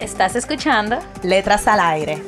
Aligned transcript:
¿Estás 0.00 0.36
escuchando? 0.36 0.98
Letras 1.22 1.66
al 1.66 1.80
aire. 1.80 2.22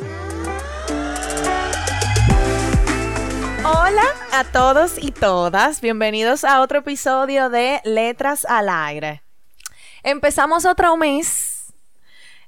Hola 3.63 4.05
a 4.33 4.45
todos 4.45 4.95
y 4.97 5.11
todas, 5.11 5.83
bienvenidos 5.83 6.45
a 6.45 6.63
otro 6.63 6.79
episodio 6.79 7.51
de 7.51 7.83
Letras 7.85 8.47
al 8.47 8.71
aire. 8.71 9.23
Empezamos 10.03 10.65
otro 10.65 10.97
mes, 10.97 11.75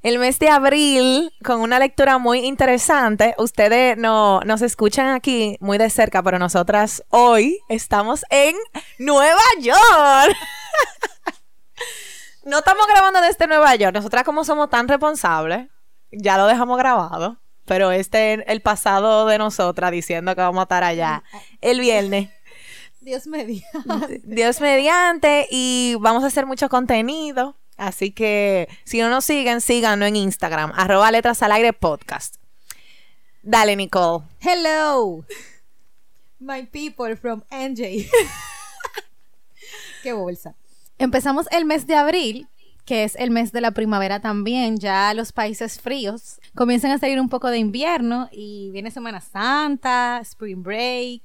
el 0.03 0.19
mes 0.19 0.39
de 0.39 0.49
abril, 0.49 1.31
con 1.45 1.61
una 1.61 1.79
lectura 1.79 2.17
muy 2.17 2.39
interesante. 2.47 3.35
Ustedes 3.37 3.99
no, 3.99 4.41
nos 4.47 4.63
escuchan 4.63 5.09
aquí 5.09 5.59
muy 5.61 5.77
de 5.77 5.91
cerca, 5.91 6.23
pero 6.23 6.39
nosotras 6.39 7.05
hoy 7.11 7.59
estamos 7.69 8.25
en 8.31 8.57
Nueva 8.99 9.43
York. 9.61 10.35
no 12.45 12.59
estamos 12.59 12.87
grabando 12.87 13.21
desde 13.21 13.47
Nueva 13.47 13.75
York. 13.77 13.95
Nosotras 13.95 14.25
como 14.25 14.45
somos 14.45 14.71
tan 14.71 14.89
responsables, 14.89 15.69
ya 16.11 16.37
lo 16.37 16.47
dejamos 16.47 16.79
grabado. 16.79 17.41
Pero 17.67 17.93
este 17.93 18.35
es 18.35 18.41
el 18.47 18.63
pasado 18.63 19.27
de 19.27 19.39
nosotras 19.39 19.93
diciendo 19.93 20.35
que 20.35 20.41
vamos 20.41 20.61
a 20.61 20.63
estar 20.65 20.83
allá 20.83 21.23
el 21.61 21.81
viernes. 21.81 22.31
Dios 23.01 23.27
mediante. 23.27 24.21
Dios 24.25 24.61
mediante 24.61 25.47
y 25.51 25.97
vamos 26.01 26.25
a 26.25 26.27
hacer 26.27 26.47
mucho 26.47 26.69
contenido. 26.69 27.57
Así 27.77 28.11
que 28.11 28.69
si 28.85 29.01
no 29.01 29.09
nos 29.09 29.25
siguen, 29.25 29.61
síganos 29.61 30.09
en 30.09 30.17
Instagram, 30.17 30.73
arroba 30.77 31.11
letras 31.11 31.43
al 31.43 31.53
aire 31.53 31.73
podcast. 31.73 32.37
Dale, 33.43 33.75
Nicole. 33.75 34.27
Hello, 34.41 35.25
my 36.39 36.67
people 36.67 37.17
from 37.17 37.43
NJ. 37.51 38.11
Qué 40.03 40.13
bolsa. 40.13 40.55
Empezamos 41.01 41.47
el 41.51 41.65
mes 41.65 41.87
de 41.87 41.95
abril, 41.97 42.47
que 42.85 43.05
es 43.05 43.17
el 43.17 43.31
mes 43.31 43.53
de 43.53 43.63
la 43.63 43.71
primavera 43.71 44.21
también. 44.21 44.77
Ya 44.79 45.15
los 45.15 45.33
países 45.33 45.81
fríos 45.81 46.39
comienzan 46.55 46.91
a 46.91 46.99
salir 46.99 47.19
un 47.19 47.31
poco 47.31 47.49
de 47.51 47.57
invierno 47.59 48.29
y 48.31 48.71
viene 48.71 48.91
Semana 48.91 49.21
Santa, 49.23 50.19
Spring 50.21 50.63
Break. 50.63 51.23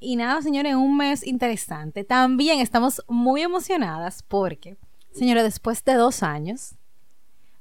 Y 0.00 0.16
nada, 0.16 0.42
señores, 0.42 0.74
un 0.74 0.98
mes 0.98 1.26
interesante. 1.26 2.04
También 2.04 2.60
estamos 2.60 3.02
muy 3.08 3.40
emocionadas 3.40 4.22
porque, 4.22 4.76
señores, 5.14 5.44
después 5.44 5.82
de 5.84 5.94
dos 5.94 6.22
años, 6.22 6.74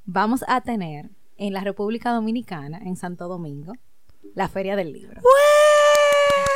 vamos 0.05 0.43
a 0.47 0.59
tener 0.59 1.09
en 1.37 1.53
la 1.53 1.61
República 1.61 2.11
Dominicana, 2.11 2.79
en 2.83 2.97
Santo 2.97 3.29
Domingo, 3.29 3.73
la 4.35 4.49
Feria 4.49 4.75
del 4.75 4.91
Libro. 4.91 5.21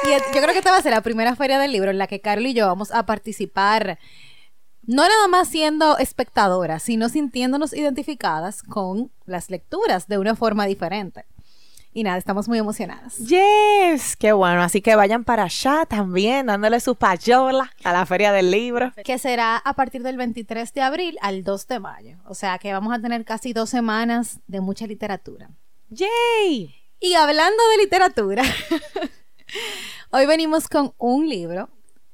Y 0.05 0.11
es- 0.11 0.23
yo 0.35 0.41
creo 0.41 0.51
que 0.51 0.57
esta 0.59 0.71
va 0.71 0.77
a 0.77 0.81
ser 0.81 0.91
la 0.91 1.01
primera 1.01 1.35
Feria 1.37 1.57
del 1.57 1.71
Libro 1.71 1.89
en 1.89 1.97
la 1.97 2.07
que 2.07 2.19
Carlos 2.19 2.51
y 2.51 2.53
yo 2.53 2.67
vamos 2.67 2.91
a 2.91 3.05
participar, 3.05 3.97
no 4.85 5.07
nada 5.07 5.27
más 5.27 5.47
siendo 5.47 5.97
espectadoras, 5.97 6.83
sino 6.83 7.09
sintiéndonos 7.09 7.73
identificadas 7.73 8.63
con 8.63 9.11
las 9.25 9.49
lecturas 9.49 10.07
de 10.07 10.17
una 10.17 10.35
forma 10.35 10.66
diferente. 10.66 11.25
Y 11.95 12.03
nada, 12.03 12.17
estamos 12.17 12.47
muy 12.47 12.57
emocionadas. 12.57 13.17
Yes, 13.17 14.16
qué 14.16 14.33
bueno. 14.33 14.63
Así 14.63 14.81
que 14.81 14.95
vayan 14.95 15.23
para 15.23 15.43
allá 15.43 15.85
también, 15.85 16.47
dándole 16.47 16.79
su 16.79 16.95
payola 16.95 17.72
a 17.83 17.93
la 17.93 18.05
Feria 18.07 18.31
del 18.31 18.49
Libro. 18.49 18.91
que 19.05 19.19
será 19.19 19.57
a 19.57 19.73
partir 19.75 20.01
del 20.01 20.17
23 20.17 20.73
de 20.73 20.81
abril 20.81 21.17
al 21.22 21.43
2 21.43 21.67
de 21.67 21.79
mayo. 21.79 22.17
O 22.25 22.33
sea 22.33 22.57
que 22.57 22.73
vamos 22.73 22.93
a 22.93 22.99
tener 22.99 23.23
casi 23.25 23.53
dos 23.53 23.69
semanas 23.69 24.39
de 24.47 24.59
mucha 24.59 24.88
literatura. 24.88 25.51
¡Yay! 25.89 26.73
Y 26.99 27.13
hablando 27.13 27.61
de 27.69 27.83
literatura, 27.83 28.43
hoy 30.09 30.25
venimos 30.25 30.67
con 30.67 30.93
un 30.97 31.29
libro 31.29 31.69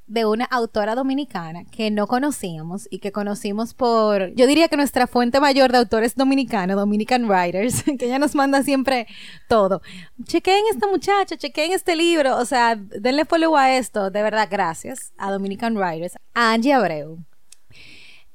de 0.09 0.25
una 0.25 0.46
autora 0.46 0.96
dominicana 0.96 1.64
que 1.72 1.92
no 1.92 2.08
conocíamos 2.08 2.88
y 2.90 2.97
que 3.00 3.12
conocimos 3.12 3.74
por, 3.75 4.34
yo 4.34 4.47
diría 4.47 4.68
que 4.68 4.75
nuestra 4.75 5.06
fuente 5.08 5.40
mayor 5.40 5.72
de 5.72 5.78
autores 5.78 6.16
dominicanos, 6.16 6.75
Dominican 6.75 7.30
Writers, 7.30 7.84
que 8.00 8.06
ella 8.08 8.20
nos 8.20 8.34
manda 8.36 8.64
siempre 8.64 9.06
todo. 9.47 9.81
Chequeen 10.25 10.66
esta 10.72 10.88
muchacha, 10.88 11.38
chequeen 11.38 11.72
este 11.74 11.96
libro, 11.96 12.38
o 12.38 12.46
sea, 12.46 12.75
denle 12.75 13.24
follow 13.25 13.56
a 13.56 13.75
esto, 13.78 14.09
de 14.09 14.24
verdad, 14.24 14.47
gracias 14.50 15.14
a 15.18 15.31
Dominican 15.31 15.78
Writers, 15.78 16.16
a 16.34 16.52
Angie 16.53 16.74
Abreu. 16.74 17.20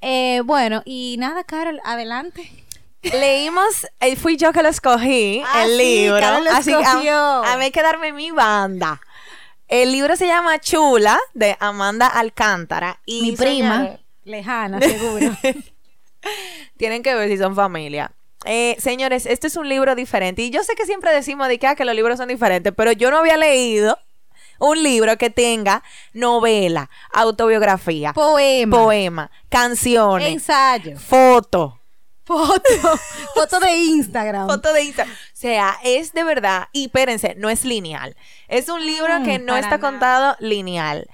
Eh, 0.01 0.43
bueno, 0.45 0.83
y 0.85 1.17
nada, 1.19 1.45
Carol, 1.45 1.81
adelante. 1.85 2.51
Leímos, 3.03 3.87
eh, 4.01 4.17
fui 4.17 4.37
yo 4.37 4.53
que 4.53 4.63
lo 4.63 4.69
escogí, 4.69 5.43
Ah, 5.47 5.65
el 5.65 5.73
sí, 5.73 5.77
libro. 6.05 6.21
Carol 6.21 6.45
lo 6.45 6.51
así 6.53 6.71
que 6.71 6.77
a- 7.11 7.53
a, 7.53 7.57
mí 7.59 7.65
hay 7.65 7.71
que 7.71 7.83
darme 7.83 8.13
mi 8.13 8.31
banda. 8.31 9.01
El 9.69 9.93
libro 9.93 10.17
se 10.17 10.27
llama 10.27 10.59
Chula, 10.59 11.19
de 11.33 11.57
Amanda 11.61 12.07
Alcántara. 12.07 13.01
Y 13.07 13.23
Mi 13.23 13.33
prima, 13.33 13.99
lejana, 14.25 14.81
seguro. 14.81 15.37
tienen 16.77 17.03
que 17.03 17.15
ver 17.15 17.29
si 17.29 17.39
son 17.39 17.55
familia. 17.55 18.13
Eh, 18.45 18.77
señores, 18.79 19.25
este 19.27 19.47
es 19.47 19.57
un 19.57 19.69
libro 19.69 19.95
diferente. 19.95 20.43
Y 20.43 20.51
yo 20.51 20.63
sé 20.65 20.75
que 20.75 20.85
siempre 20.85 21.13
decimos 21.13 21.49
de 21.49 21.59
que, 21.59 21.67
ah, 21.67 21.75
que 21.75 21.85
los 21.85 21.95
libros 21.95 22.19
son 22.19 22.29
diferentes, 22.29 22.73
pero 22.77 22.93
yo 22.93 23.11
no 23.11 23.19
había 23.19 23.37
leído 23.37 23.99
un 24.59 24.83
libro 24.83 25.17
que 25.17 25.31
tenga 25.31 25.83
novela, 26.13 26.91
autobiografía, 27.13 28.13
Poema. 28.13 28.77
poema, 28.77 29.31
canciones, 29.49 30.29
Ensayo. 30.29 30.99
foto. 30.99 31.81
Foto. 32.25 32.63
Foto 33.35 33.61
de 33.61 33.77
Instagram. 33.77 34.49
Foto 34.49 34.73
de 34.73 34.83
Instagram. 34.85 35.15
O 35.15 35.19
sea, 35.37 35.77
es 35.85 36.13
de 36.13 36.25
verdad, 36.25 36.69
y 36.73 36.87
espérense, 36.87 37.35
no 37.37 37.51
es 37.51 37.65
lineal. 37.65 38.17
Es 38.49 38.69
un 38.69 38.85
libro 38.85 39.21
Mm, 39.21 39.25
que 39.25 39.39
no 39.39 39.55
está 39.57 39.77
nada. 39.77 39.81
contado 39.81 40.37
lineal. 40.41 41.09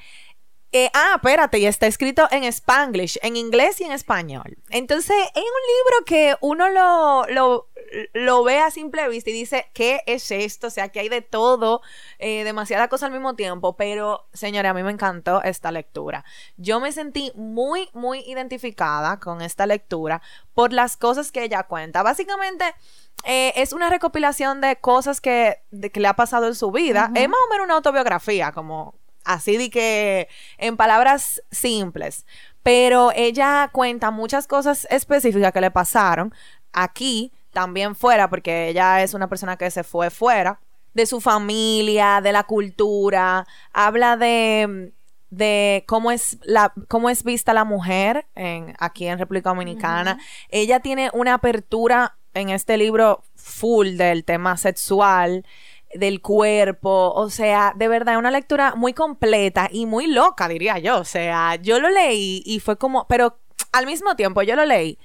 Eh, 0.72 0.88
ah, 0.94 1.14
espérate, 1.16 1.58
y 1.58 1.66
está 1.66 1.88
escrito 1.88 2.28
en 2.31 2.44
Spanglish, 2.44 3.19
en 3.22 3.36
inglés 3.36 3.81
y 3.81 3.84
en 3.84 3.92
español. 3.92 4.56
Entonces, 4.69 5.16
es 5.34 5.42
un 5.42 5.42
libro 5.42 6.04
que 6.06 6.36
uno 6.41 6.69
lo, 6.69 7.26
lo, 7.28 7.69
lo 8.12 8.44
ve 8.44 8.60
a 8.60 8.70
simple 8.70 9.09
vista 9.09 9.30
y 9.30 9.32
dice, 9.32 9.66
¿qué 9.75 10.03
es 10.06 10.30
esto? 10.30 10.69
O 10.69 10.70
sea, 10.70 10.91
que 10.91 11.00
hay 11.00 11.09
de 11.09 11.22
todo, 11.22 11.82
eh, 12.20 12.44
demasiada 12.44 12.86
cosa 12.86 13.06
al 13.06 13.12
mismo 13.12 13.34
tiempo, 13.34 13.76
pero, 13.76 14.28
señores, 14.32 14.70
a 14.70 14.75
mí 14.75 14.84
me 14.84 14.92
encantó 14.92 15.42
esta 15.42 15.72
lectura. 15.72 16.25
Yo 16.56 16.78
me 16.78 16.92
sentí 16.92 17.32
muy, 17.34 17.88
muy 17.92 18.20
identificada 18.20 19.19
con 19.19 19.42
esta 19.42 19.66
lectura 19.66 20.22
por 20.54 20.72
las 20.72 20.97
cosas 20.97 21.32
que 21.32 21.42
ella 21.42 21.64
cuenta. 21.64 22.04
Básicamente, 22.04 22.64
eh, 23.25 23.53
es 23.56 23.72
una 23.72 23.91
recopilación 23.91 24.60
de 24.60 24.76
cosas 24.76 25.20
que, 25.20 25.62
de 25.72 25.91
que 25.91 25.98
le 25.98 26.06
ha 26.06 26.14
pasado 26.14 26.47
en 26.47 26.54
su 26.54 26.70
vida. 26.70 27.10
Es 27.16 27.28
más 27.28 27.41
o 27.44 27.50
menos 27.50 27.64
una 27.64 27.75
autobiografía, 27.75 28.53
como 28.53 29.00
así 29.25 29.56
de 29.56 29.70
que 29.70 30.28
en 30.58 30.76
palabras 30.76 31.42
simples. 31.50 32.26
Pero 32.62 33.10
ella 33.14 33.70
cuenta 33.72 34.10
muchas 34.10 34.47
cosas 34.47 34.86
específicas 34.91 35.53
que 35.53 35.60
le 35.60 35.70
pasaron 35.70 36.34
aquí, 36.72 37.32
también 37.53 37.97
fuera, 37.97 38.28
porque 38.28 38.69
ella 38.69 39.03
es 39.03 39.14
una 39.14 39.28
persona 39.28 39.56
que 39.56 39.70
se 39.70 39.82
fue 39.82 40.10
fuera, 40.10 40.60
de 40.94 41.06
su 41.06 41.20
familia, 41.20 42.21
de 42.21 42.33
la 42.33 42.45
cultura, 42.45 43.47
habla 43.72 44.16
de 44.16 44.92
de 45.30 45.84
cómo 45.86 46.10
es 46.10 46.39
la 46.42 46.72
cómo 46.89 47.09
es 47.09 47.22
vista 47.22 47.54
la 47.54 47.65
mujer 47.65 48.27
en 48.34 48.74
aquí 48.78 49.06
en 49.06 49.18
República 49.18 49.50
Dominicana. 49.50 50.18
Ella 50.48 50.80
tiene 50.80 51.10
una 51.15 51.34
apertura 51.34 52.16
en 52.34 52.50
este 52.50 52.77
libro 52.77 53.22
full 53.36 53.97
del 53.97 54.24
tema 54.24 54.56
sexual, 54.56 55.45
del 55.95 56.21
cuerpo, 56.21 57.13
o 57.15 57.31
sea, 57.31 57.72
de 57.77 57.89
verdad, 57.89 58.19
una 58.19 58.31
lectura 58.31 58.75
muy 58.77 58.95
completa 58.95 59.69
y 59.71 59.87
muy 59.87 60.07
loca, 60.07 60.48
diría 60.48 60.78
yo. 60.78 60.98
O 60.98 61.04
sea, 61.04 61.57
yo 61.57 61.81
lo 61.81 61.91
leí 61.91 62.42
y 62.45 62.60
fue 62.60 62.77
como, 62.77 63.07
pero 63.09 63.39
al 63.72 63.87
mismo 63.87 64.16
tiempo 64.16 64.42
yo 64.42 64.57
lo 64.57 64.65
leí 64.65 64.98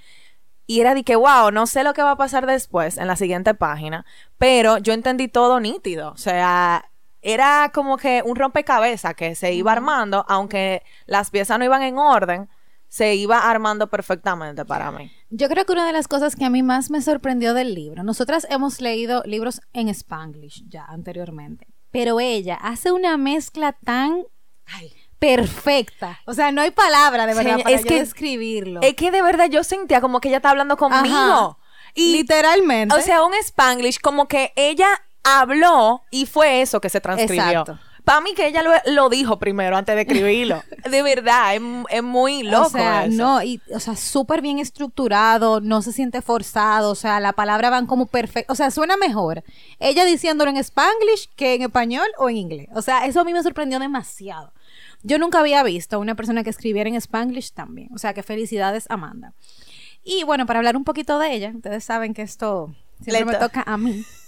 y 0.68 0.82
era 0.82 0.94
de 0.96 1.04
que, 1.04 1.16
wow, 1.16 1.52
no 1.52 1.68
sé 1.68 1.84
lo 1.84 1.94
que 1.94 2.04
va 2.04 2.12
a 2.12 2.18
pasar 2.18 2.46
después 2.46 2.98
en 2.98 3.08
la 3.08 3.16
siguiente 3.16 3.54
página, 3.54 4.06
pero 4.38 4.78
yo 4.80 4.94
entendí 4.94 5.28
todo 5.28 5.60
nítido. 5.60 6.12
O 6.12 6.18
sea, 6.18 6.90
era 7.22 7.72
como 7.74 7.98
que 7.98 8.24
un 8.26 8.36
rompecabezas 8.36 9.16
que 9.16 9.36
se 9.36 9.54
iba 9.54 9.72
armando, 9.72 10.26
aunque 10.28 10.84
las 11.06 11.30
piezas 11.32 11.60
no 11.60 11.66
iban 11.66 11.84
en 11.84 11.98
orden, 11.98 12.50
se 12.88 13.16
iba 13.16 13.50
armando 13.50 13.88
perfectamente 13.90 14.64
para 14.66 14.92
mí. 14.92 15.12
Yo 15.30 15.50
creo 15.50 15.66
que 15.66 15.74
una 15.74 15.86
de 15.86 15.94
las 15.94 16.08
cosas 16.08 16.36
que 16.36 16.46
a 16.46 16.50
mí 16.50 16.64
más 16.64 16.90
me 16.90 17.02
sorprendió 17.02 17.54
del 17.54 17.74
libro, 17.76 18.04
nosotras 18.04 18.48
hemos 18.50 18.80
leído 18.82 19.22
libros 19.26 19.62
en 19.74 19.90
Spanglish 19.90 20.64
ya 20.70 20.86
anteriormente, 20.86 21.68
pero 21.92 22.20
ella 22.20 22.56
hace 22.56 22.92
una 22.92 23.18
mezcla 23.18 23.74
tan 23.84 24.24
perfecta. 25.20 26.20
O 26.26 26.34
sea, 26.34 26.52
no 26.52 26.62
hay 26.62 26.72
palabra 26.72 27.26
de 27.26 27.34
verdad 27.34 27.60
para 27.64 27.76
es 27.76 27.82
yo 27.84 27.88
que- 27.88 28.00
describirlo. 28.00 28.82
Es 28.82 28.94
que 28.96 29.12
de 29.12 29.22
verdad 29.22 29.48
yo 29.50 29.64
sentía 29.64 30.02
como 30.02 30.20
que 30.20 30.28
ella 30.30 30.38
está 30.38 30.52
hablando 30.52 30.78
conmigo. 30.78 31.16
Ajá. 31.16 31.58
Y, 31.94 32.12
Literalmente. 32.14 32.94
o 32.96 33.02
sea, 33.02 33.24
un 33.24 33.34
spanglish 33.36 34.00
como 34.02 34.28
que 34.28 34.52
ella 34.56 34.88
habló 35.24 36.04
y 36.12 36.26
fue 36.26 36.62
eso 36.62 36.82
que 36.82 36.90
se 36.90 37.00
transcribió. 37.02 37.62
Exacto. 37.62 37.80
Para 38.06 38.22
mí 38.22 38.34
que 38.36 38.48
ella 38.48 38.62
lo, 38.64 38.72
lo 38.94 39.10
dijo 39.10 39.40
primero 39.40 39.76
antes 39.76 39.96
de 39.96 40.02
escribirlo. 40.04 40.64
de 40.90 41.02
verdad, 41.02 41.56
es, 41.56 41.62
es 41.90 42.04
muy 42.04 42.44
loco 42.44 42.68
o 42.68 42.70
sea, 42.70 43.06
eso. 43.06 43.16
no, 43.18 43.42
y, 43.44 43.60
o 43.74 43.80
sea, 43.80 43.96
súper 43.96 44.42
bien 44.42 44.60
estructurado, 44.60 45.60
no 45.60 45.82
se 45.82 45.92
siente 45.92 46.22
forzado, 46.22 46.92
o 46.92 46.96
sea, 46.96 47.20
la 47.20 47.34
palabra 47.34 47.70
van 47.72 47.88
como 47.88 48.06
perfecto, 48.06 48.54
o 48.54 48.56
sea, 48.56 48.70
suena 48.72 48.96
mejor 48.96 49.44
ella 49.80 50.06
diciéndolo 50.06 50.52
en 50.52 50.58
spanglish 50.58 51.30
que 51.36 51.56
en 51.56 51.64
español 51.64 52.08
o 52.18 52.30
en 52.30 52.38
inglés. 52.38 52.70
O 52.76 52.82
sea, 52.82 53.06
eso 53.06 53.20
a 53.20 53.24
mí 53.26 53.34
me 53.34 53.42
sorprendió 53.44 53.80
demasiado. 53.80 54.54
Yo 55.04 55.20
nunca 55.20 55.40
había 55.40 55.62
visto 55.64 55.96
a 55.96 56.00
una 56.00 56.16
persona 56.16 56.44
que 56.44 56.50
escribiera 56.50 56.88
en 56.90 56.96
spanglish 56.96 57.52
también. 57.54 57.90
O 57.94 57.98
sea, 57.98 58.14
que 58.14 58.24
felicidades, 58.24 58.86
Amanda. 58.90 59.34
Y 60.04 60.24
bueno, 60.24 60.46
para 60.46 60.60
hablar 60.60 60.78
un 60.78 60.84
poquito 60.84 61.18
de 61.20 61.34
ella, 61.34 61.52
ustedes 61.56 61.84
saben 61.84 62.14
que 62.14 62.22
esto 62.22 62.74
siempre 63.02 63.20
Le 63.20 63.26
me 63.26 63.34
to- 63.34 63.40
toca 63.40 63.64
a 63.66 63.78
mí. 63.78 64.04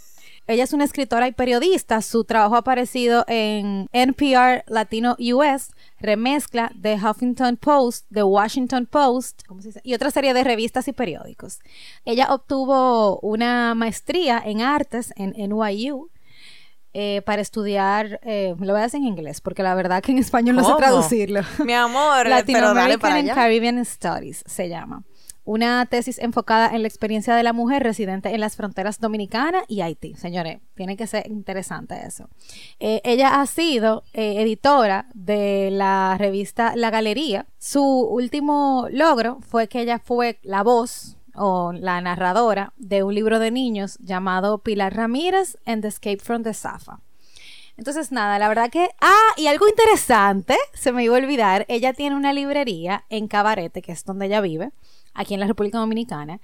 Ella 0.47 0.63
es 0.63 0.71
una 0.71 0.85
escritora 0.85 1.27
y 1.27 1.33
periodista. 1.33 2.01
Su 2.01 2.23
trabajo 2.23 2.55
ha 2.55 2.59
aparecido 2.59 3.25
en 3.27 3.89
NPR 3.91 4.63
Latino 4.67 5.17
US, 5.19 5.71
Remezcla, 5.99 6.71
The 6.81 6.95
Huffington 6.95 7.57
Post, 7.57 8.05
The 8.13 8.23
Washington 8.23 8.85
Post 8.85 9.43
¿cómo 9.45 9.61
se 9.61 9.69
dice? 9.69 9.81
y 9.83 9.93
otra 9.93 10.09
serie 10.09 10.33
de 10.33 10.43
revistas 10.43 10.87
y 10.87 10.93
periódicos. 10.93 11.59
Ella 12.05 12.27
obtuvo 12.33 13.19
una 13.19 13.75
maestría 13.75 14.41
en 14.43 14.61
artes 14.61 15.13
en 15.17 15.31
NYU 15.31 16.09
eh, 16.93 17.21
para 17.25 17.41
estudiar, 17.41 18.19
eh, 18.23 18.55
lo 18.57 18.73
voy 18.73 18.79
a 18.79 18.83
decir 18.85 19.01
en 19.01 19.07
inglés, 19.07 19.41
porque 19.41 19.61
la 19.61 19.75
verdad 19.75 20.01
que 20.01 20.13
en 20.13 20.17
español 20.17 20.55
no 20.55 20.63
sé 20.63 20.73
traducirlo. 20.77 21.41
Mi 21.63 21.73
amor, 21.73 22.19
pero 22.23 22.29
Latino 22.29 22.59
dale 22.59 22.79
American 22.79 22.99
para 22.99 23.15
and 23.15 23.25
allá. 23.25 23.35
Caribbean 23.35 23.85
Studies 23.85 24.43
se 24.47 24.69
llama. 24.69 25.03
Una 25.47 25.85
tesis 25.85 26.19
enfocada 26.19 26.75
en 26.75 26.81
la 26.81 26.89
experiencia 26.89 27.33
de 27.33 27.41
la 27.41 27.53
mujer 27.53 27.81
residente 27.81 28.35
en 28.35 28.41
las 28.41 28.57
fronteras 28.57 28.99
dominicana 28.99 29.63
y 29.69 29.79
Haití. 29.79 30.13
Señores, 30.15 30.59
tiene 30.75 30.97
que 30.97 31.07
ser 31.07 31.25
interesante 31.31 31.95
eso. 32.05 32.27
Eh, 32.81 32.99
ella 33.05 33.39
ha 33.39 33.45
sido 33.45 34.03
eh, 34.11 34.41
editora 34.41 35.05
de 35.13 35.69
la 35.71 36.17
revista 36.19 36.75
La 36.75 36.89
Galería. 36.89 37.45
Su 37.59 37.81
último 37.81 38.87
logro 38.91 39.39
fue 39.39 39.69
que 39.69 39.79
ella 39.79 39.99
fue 39.99 40.37
la 40.43 40.63
voz 40.63 41.15
o 41.33 41.71
la 41.71 42.01
narradora 42.01 42.73
de 42.75 43.03
un 43.03 43.15
libro 43.15 43.39
de 43.39 43.49
niños 43.49 43.97
llamado 43.99 44.57
Pilar 44.57 44.97
Ramírez 44.97 45.57
and 45.65 45.81
the 45.81 45.87
Escape 45.87 46.19
from 46.19 46.43
the 46.43 46.53
Safa. 46.53 46.99
Entonces, 47.77 48.11
nada, 48.11 48.37
la 48.37 48.49
verdad 48.49 48.69
que. 48.69 48.89
Ah, 48.99 49.33
y 49.37 49.47
algo 49.47 49.65
interesante, 49.67 50.57
se 50.73 50.91
me 50.91 51.05
iba 51.05 51.15
a 51.15 51.19
olvidar. 51.19 51.65
Ella 51.69 51.93
tiene 51.93 52.17
una 52.17 52.33
librería 52.33 53.05
en 53.09 53.29
Cabarete, 53.29 53.81
que 53.81 53.93
es 53.93 54.03
donde 54.03 54.25
ella 54.25 54.41
vive, 54.41 54.71
aquí 55.17 55.33
en 55.33 55.41
la 55.41 55.47
República 55.47 55.79
Dominicana, 55.79 56.39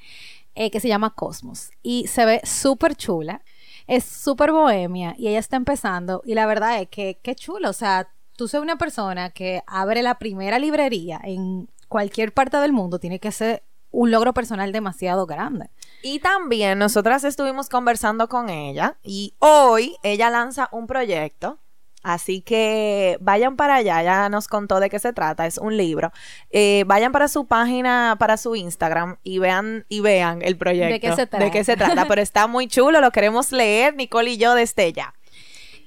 eh, 0.55 0.69
que 0.69 0.81
se 0.81 0.89
llama 0.89 1.15
Cosmos. 1.15 1.71
Y 1.81 2.07
se 2.07 2.25
ve 2.25 2.41
súper 2.43 2.95
chula. 2.95 3.41
Es 3.87 4.03
súper 4.03 4.51
bohemia 4.51 5.15
y 5.17 5.27
ella 5.27 5.39
está 5.39 5.55
empezando. 5.55 6.21
Y 6.25 6.33
la 6.33 6.45
verdad 6.45 6.81
es 6.81 6.89
que 6.89 7.19
qué 7.21 7.35
chulo. 7.35 7.69
O 7.69 7.73
sea, 7.73 8.09
tú 8.35 8.47
ser 8.47 8.61
una 8.61 8.77
persona 8.77 9.29
que 9.29 9.63
abre 9.67 10.01
la 10.01 10.19
primera 10.19 10.59
librería 10.59 11.21
en 11.23 11.69
cualquier 11.87 12.33
parte 12.33 12.57
del 12.57 12.73
mundo, 12.73 12.99
tiene 12.99 13.19
que 13.19 13.31
ser 13.31 13.63
un 13.91 14.09
logro 14.09 14.33
personal 14.33 14.71
demasiado 14.71 15.25
grande. 15.25 15.69
Y 16.01 16.19
también 16.19 16.79
nosotras 16.79 17.23
estuvimos 17.23 17.69
conversando 17.69 18.27
con 18.27 18.49
ella 18.49 18.97
y 19.03 19.35
hoy 19.39 19.95
ella 20.01 20.29
lanza 20.29 20.67
un 20.71 20.87
proyecto. 20.87 21.59
Así 22.03 22.41
que 22.41 23.17
vayan 23.21 23.55
para 23.55 23.75
allá, 23.75 24.03
ya 24.03 24.27
nos 24.27 24.49
contó 24.49 24.81
de 24.81 24.89
qué 24.89 24.99
se 24.99 25.13
trata, 25.13 25.45
es 25.45 25.57
un 25.57 25.77
libro. 25.77 26.11
Eh, 26.51 26.83
vayan 26.85 27.13
para 27.13 27.29
su 27.29 27.47
página, 27.47 28.17
para 28.19 28.35
su 28.35 28.55
Instagram 28.55 29.17
y 29.23 29.39
vean 29.39 29.85
y 29.87 30.01
vean 30.01 30.41
el 30.41 30.57
proyecto. 30.57 30.93
¿De 30.93 30.99
qué 30.99 31.15
se 31.15 31.25
De 31.25 31.51
qué 31.51 31.63
trata? 31.63 31.63
se 31.63 31.77
trata, 31.77 32.05
pero 32.07 32.21
está 32.21 32.47
muy 32.47 32.67
chulo, 32.67 32.99
lo 32.99 33.11
queremos 33.11 33.53
leer, 33.53 33.95
Nicole 33.95 34.31
y 34.31 34.37
yo 34.37 34.53
desde 34.53 34.91
ya. 34.91 35.13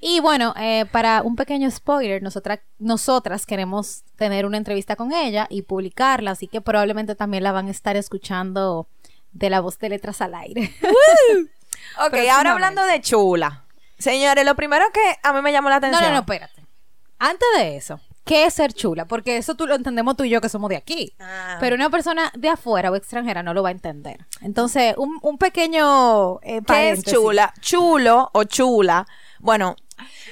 Y 0.01 0.21
bueno, 0.21 0.55
eh, 0.59 0.87
para 0.91 1.23
un 1.23 1.37
pequeño 1.37 1.71
spoiler, 1.71 2.23
nosotras, 2.23 2.61
nosotras 2.79 3.45
queremos 3.45 4.05
tener 4.17 4.47
una 4.47 4.57
entrevista 4.57 4.97
con 4.97 5.13
ella 5.13 5.47
y 5.51 5.63
publicarla, 5.63 6.31
así 6.31 6.49
que 6.49 6.61
probablemente 6.61 7.15
también 7.15 7.43
la 7.43 7.53
van 7.53 7.69
a 7.69 7.71
estar 7.71 7.97
escuchando 7.97 8.89
de 9.33 9.51
la 9.51 9.61
voz 9.61 9.79
de 9.79 9.91
letras 9.91 10.21
al 10.23 10.35
aire. 10.35 10.73
Ok, 12.05 12.15
ahora 12.31 12.53
hablando 12.53 12.85
de 12.85 13.01
chula. 13.01 13.66
Señores, 13.99 14.45
lo 14.45 14.55
primero 14.55 14.85
que 14.93 15.01
a 15.23 15.33
mí 15.33 15.41
me 15.43 15.53
llamó 15.53 15.69
la 15.71 15.81
no, 15.81 15.87
atención. 15.87 16.05
no, 16.11 16.11
no, 16.15 16.21
espérate. 16.21 16.65
Antes 17.19 17.49
de 17.57 17.77
eso, 17.77 17.99
¿qué 18.25 18.45
es 18.45 18.55
ser 18.55 18.73
chula? 18.75 19.07
Porque 19.07 19.39
eso 19.39 19.55
tú 19.55 19.67
lo 19.67 19.75
entendemos 19.75 20.17
tú 20.17 20.25
y 20.25 20.29
yo 20.31 20.41
que 20.43 20.49
somos 20.51 20.69
de 20.69 20.77
aquí. 20.77 21.15
Ah. 21.19 21.57
Pero 21.61 21.77
una 21.77 21.89
persona 21.89 22.31
de 22.37 22.51
afuera 22.51 22.91
o 22.91 22.97
extranjera 22.97 23.43
no 23.43 23.55
lo 23.55 23.63
va 23.63 23.71
a 23.71 23.73
entender. 23.73 24.27
Entonces, 24.43 24.95
un, 24.99 25.19
un 25.23 25.39
pequeño... 25.39 26.41
eh, 26.43 26.61
¿Qué 26.67 26.91
es 26.91 27.03
chula? 27.05 27.55
Chulo 27.61 28.31
o 28.35 28.45
chula. 28.45 29.07
Bueno, 29.39 29.77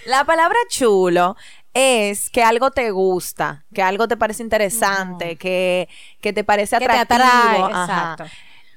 la 0.06 0.24
palabra 0.24 0.58
chulo 0.68 1.36
es 1.72 2.28
que 2.30 2.42
algo 2.44 2.70
te 2.70 2.90
gusta, 2.90 3.64
que 3.74 3.82
algo 3.82 4.06
te 4.06 4.16
parece 4.16 4.42
interesante, 4.42 5.36
que, 5.36 5.88
que 6.20 6.32
te 6.32 6.44
parece 6.44 6.78
Que 6.78 6.86
te 6.86 6.92
atractivo. 6.92 7.64
atrae, 7.66 7.82
exacto. 7.82 8.24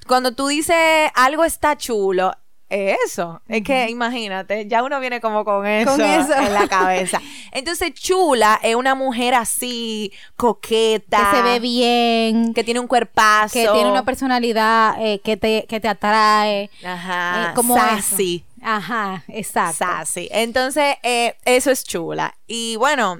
Cuando 0.08 0.32
tú 0.34 0.48
dices 0.48 1.12
algo 1.14 1.44
está 1.44 1.76
chulo, 1.78 2.32
es 2.70 2.98
eso. 3.06 3.42
Es 3.48 3.64
que 3.64 3.90
imagínate, 3.90 4.68
ya 4.68 4.84
uno 4.84 5.00
viene 5.00 5.22
como 5.22 5.46
con 5.46 5.66
eso, 5.66 5.92
Con 5.92 6.02
eso. 6.02 6.34
en 6.34 6.54
la 6.54 6.68
cabeza. 6.68 7.22
Entonces, 7.52 7.94
chula 7.94 8.60
es 8.62 8.76
una 8.76 8.94
mujer 8.96 9.34
así, 9.36 10.12
coqueta. 10.36 11.30
Que 11.32 11.38
se 11.38 11.44
ve 11.44 11.60
bien, 11.60 12.54
Que 12.54 12.64
tiene 12.64 12.80
un 12.80 12.88
cuerpazo. 12.88 13.54
que 13.54 13.68
tiene 13.74 13.90
una 13.90 14.04
personalidad 14.04 14.96
eh, 15.00 15.20
que, 15.24 15.38
te, 15.38 15.66
que 15.68 15.80
te 15.80 15.88
atrae. 15.88 16.70
Ajá. 16.86 17.50
eh, 17.50 17.54
como 17.56 17.76
sassy. 17.76 18.44
eso. 18.58 18.66
Ajá, 18.70 19.24
exacto. 19.28 19.78
Sassy. 19.86 20.28
Entonces, 20.32 20.96
eh, 21.04 21.36
eso 21.46 21.72
es 21.72 21.84
chula. 21.84 22.36
Y 22.48 22.76
bueno, 22.78 23.20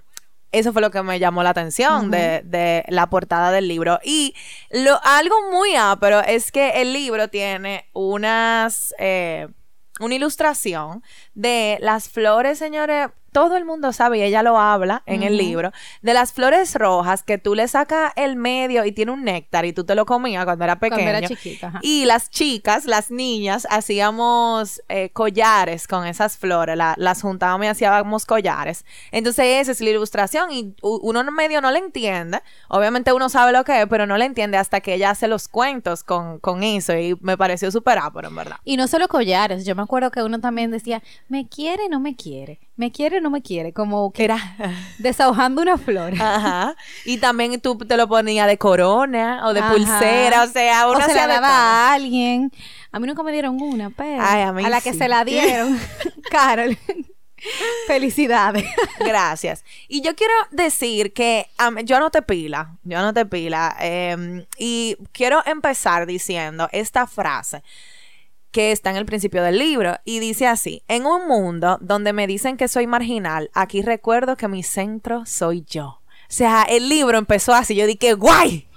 eso 0.52 0.74
fue 0.74 0.82
lo 0.82 0.92
que 0.92 1.02
me 1.04 1.20
llamó 1.20 1.44
la 1.44 1.50
atención 1.50 2.10
de, 2.10 2.42
de 2.44 2.84
la 2.88 3.10
portada 3.10 3.52
del 3.52 3.68
libro. 3.68 4.00
Y 4.04 4.34
lo, 4.72 5.00
algo 5.04 5.36
muy 5.52 5.72
pero 6.00 6.22
es 6.22 6.52
que 6.52 6.82
el 6.82 6.94
libro 6.94 7.28
tiene 7.28 7.90
unas, 7.94 8.94
eh, 9.00 9.48
una 10.00 10.16
ilustración 10.16 11.04
de 11.34 11.78
las 11.82 12.10
flores, 12.10 12.58
señores. 12.58 13.10
Todo 13.32 13.58
el 13.58 13.66
mundo 13.66 13.92
sabe, 13.94 14.20
y 14.20 14.22
ella 14.24 14.42
lo 14.44 14.58
habla 14.60 15.04
en 15.06 15.22
el 15.24 15.38
libro, 15.38 15.72
de 16.02 16.14
las 16.14 16.32
flores 16.34 16.74
rojas 16.76 17.24
que 17.24 17.38
tú 17.38 17.56
le 17.56 17.68
sacas 17.68 18.14
el 18.16 18.36
medio 18.36 18.86
y 18.86 18.92
tiene 18.94 19.12
un 19.12 19.24
néctar 19.24 19.66
y 19.66 19.74
tú 19.74 19.84
te 19.84 19.96
lo 19.96 20.06
comías 20.06 20.46
cuando 20.46 20.64
era 20.64 20.80
pequeño. 20.80 21.04
Cuando 21.04 21.18
era 21.18 21.28
chiquita, 21.28 21.68
ajá. 21.68 21.80
Y 21.84 22.06
las 22.06 22.30
chicas, 22.30 22.86
las 22.86 23.12
niñas, 23.12 23.68
hacíamos 23.70 24.82
eh, 24.90 25.10
collares 25.12 25.88
con 25.88 26.06
esas 26.06 26.38
flores, 26.38 26.78
la- 26.78 26.96
las 26.98 27.22
juntábamos 27.22 27.66
y 27.66 27.70
hacíamos 27.70 28.26
collares. 28.26 28.86
Entonces 29.12 29.46
esa 29.62 29.72
es 29.72 29.82
la 29.82 29.90
ilustración 29.90 30.52
y 30.52 30.76
uno 30.82 31.24
medio 31.32 31.60
no 31.62 31.72
le 31.72 31.80
entiende. 31.80 32.40
Obviamente 32.70 33.12
uno 33.14 33.28
sabe 33.30 33.52
lo 33.52 33.64
que 33.64 33.82
es, 33.82 33.88
pero 33.88 34.06
no 34.06 34.18
le 34.18 34.26
entiende 34.26 34.58
hasta 34.58 34.80
que 34.82 34.94
ella 34.94 35.10
hace 35.12 35.28
los 35.28 35.48
cuentos 35.48 36.04
con, 36.04 36.40
con 36.40 36.64
eso 36.64 36.96
y 36.96 37.18
me 37.22 37.38
pareció 37.38 37.70
súper 37.72 37.98
pero 38.14 38.28
en 38.28 38.36
verdad. 38.36 38.58
Y 38.64 38.78
no 38.78 38.88
solo 38.88 39.08
collares, 39.08 39.66
yo 39.66 39.74
me 39.76 39.82
acuerdo 39.82 40.12
que 40.12 40.22
uno 40.22 40.40
también 40.40 40.70
decía, 40.72 41.02
me 41.30 41.48
quiere, 41.48 41.90
no 41.90 42.00
me 42.00 42.16
quiere, 42.16 42.60
me 42.78 42.92
quiere, 42.92 43.20
no 43.22 43.30
me 43.30 43.42
quiere, 43.42 43.74
como 43.74 44.12
que 44.12 44.24
Era... 44.24 44.38
desahogando 45.00 45.62
una 45.62 45.78
flor. 45.78 46.14
Ajá. 46.22 46.76
Y 47.06 47.18
también 47.18 47.60
tú 47.60 47.78
te 47.78 47.98
lo 47.98 48.08
ponías 48.08 48.48
de 48.48 48.58
corona 48.58 49.42
o 49.46 49.54
de 49.54 49.60
Ajá. 49.60 49.74
pulsera, 49.74 50.44
o 50.44 50.48
sea, 50.48 50.88
uno 50.88 51.00
o 51.00 51.02
se 51.02 51.14
la 51.14 51.28
daba 51.28 51.50
a 51.50 51.94
alguien. 51.94 52.52
A 52.92 53.00
mí 53.00 53.08
nunca 53.08 53.24
me 53.24 53.32
dieron 53.32 53.62
una, 53.62 53.90
pero 53.90 54.22
Ay, 54.24 54.44
a 54.44 54.54
mí 54.54 54.64
la 54.64 54.80
que 54.82 54.94
se 54.94 55.08
la 55.08 55.26
dieron, 55.26 55.78
Carol, 56.32 56.78
felicidades. 57.88 58.66
Gracias. 59.00 59.64
Y 59.88 60.02
yo 60.02 60.16
quiero 60.16 60.34
decir 60.52 61.14
que 61.14 61.48
yo 61.84 62.00
no 62.00 62.10
te 62.12 62.22
pila, 62.22 62.78
yo 62.84 63.00
no 63.02 63.14
te 63.14 63.26
pila. 63.26 63.76
em, 63.80 64.46
y 64.58 64.98
quiero 65.12 65.42
empezar 65.46 66.06
diciendo 66.06 66.70
esta 66.72 67.08
frase 67.08 67.64
que 68.52 68.72
está 68.72 68.90
en 68.90 68.98
el 68.98 69.06
principio 69.06 69.44
del 69.44 69.60
libro 69.60 69.98
y 70.06 70.20
dice 70.20 70.48
así, 70.48 70.84
en 70.88 71.06
un 71.06 71.28
mundo 71.28 71.78
donde 71.82 72.14
me 72.14 72.28
dicen 72.28 72.58
que 72.58 72.68
soy 72.68 72.88
marginal, 72.88 73.50
aquí 73.54 73.82
recuerdo 73.82 74.38
que 74.38 74.48
mi 74.48 74.64
centro 74.64 75.26
soy 75.26 75.64
yo. 75.68 76.02
O 76.30 76.30
sea, 76.30 76.64
el 76.64 76.90
libro 76.90 77.18
empezó 77.18 77.54
así, 77.54 77.76
yo 77.76 77.88
dije, 77.88 78.14
guay. 78.14 78.68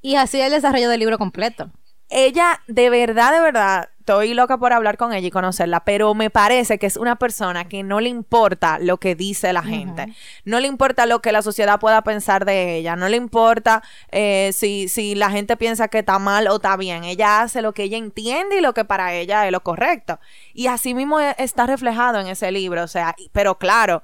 Y 0.00 0.16
así 0.16 0.40
el 0.40 0.52
desarrollo 0.52 0.88
del 0.88 1.00
libro 1.00 1.18
completo. 1.18 1.70
Ella, 2.08 2.62
de 2.66 2.88
verdad, 2.88 3.32
de 3.32 3.40
verdad, 3.40 3.89
estoy 4.00 4.32
loca 4.34 4.56
por 4.56 4.72
hablar 4.72 4.96
con 4.96 5.12
ella 5.12 5.28
y 5.28 5.30
conocerla, 5.30 5.84
pero 5.84 6.14
me 6.14 6.30
parece 6.30 6.78
que 6.78 6.86
es 6.86 6.96
una 6.96 7.16
persona 7.16 7.68
que 7.68 7.82
no 7.82 8.00
le 8.00 8.08
importa 8.08 8.78
lo 8.80 8.96
que 8.96 9.14
dice 9.14 9.52
la 9.52 9.62
gente, 9.62 10.12
no 10.44 10.58
le 10.58 10.66
importa 10.66 11.06
lo 11.06 11.20
que 11.20 11.32
la 11.32 11.42
sociedad 11.42 11.78
pueda 11.78 12.02
pensar 12.02 12.46
de 12.46 12.76
ella, 12.76 12.96
no 12.96 13.08
le 13.08 13.18
importa 13.18 13.82
eh, 14.10 14.50
si, 14.54 14.88
si 14.88 15.14
la 15.14 15.30
gente 15.30 15.56
piensa 15.56 15.88
que 15.88 15.98
está 15.98 16.18
mal 16.18 16.48
o 16.48 16.56
está 16.56 16.76
bien, 16.76 17.04
ella 17.04 17.42
hace 17.42 17.60
lo 17.60 17.72
que 17.72 17.84
ella 17.84 17.98
entiende 17.98 18.56
y 18.56 18.60
lo 18.62 18.72
que 18.72 18.86
para 18.86 19.12
ella 19.12 19.46
es 19.46 19.52
lo 19.52 19.60
correcto. 19.62 20.18
Y 20.54 20.66
así 20.66 20.94
mismo 20.94 21.20
e- 21.20 21.36
está 21.38 21.66
reflejado 21.66 22.18
en 22.20 22.26
ese 22.26 22.50
libro, 22.50 22.82
o 22.82 22.88
sea, 22.88 23.14
pero 23.32 23.58
claro. 23.58 24.02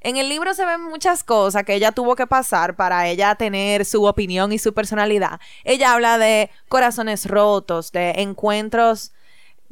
En 0.00 0.18
el 0.18 0.28
libro 0.28 0.52
se 0.52 0.66
ven 0.66 0.82
muchas 0.82 1.24
cosas 1.24 1.64
que 1.64 1.74
ella 1.74 1.90
tuvo 1.90 2.14
que 2.14 2.26
pasar 2.26 2.76
para 2.76 3.08
ella 3.08 3.36
tener 3.36 3.86
su 3.86 4.04
opinión 4.04 4.52
y 4.52 4.58
su 4.58 4.74
personalidad. 4.74 5.40
Ella 5.64 5.94
habla 5.94 6.18
de 6.18 6.50
corazones 6.68 7.24
rotos, 7.24 7.90
de 7.90 8.10
encuentros 8.18 9.12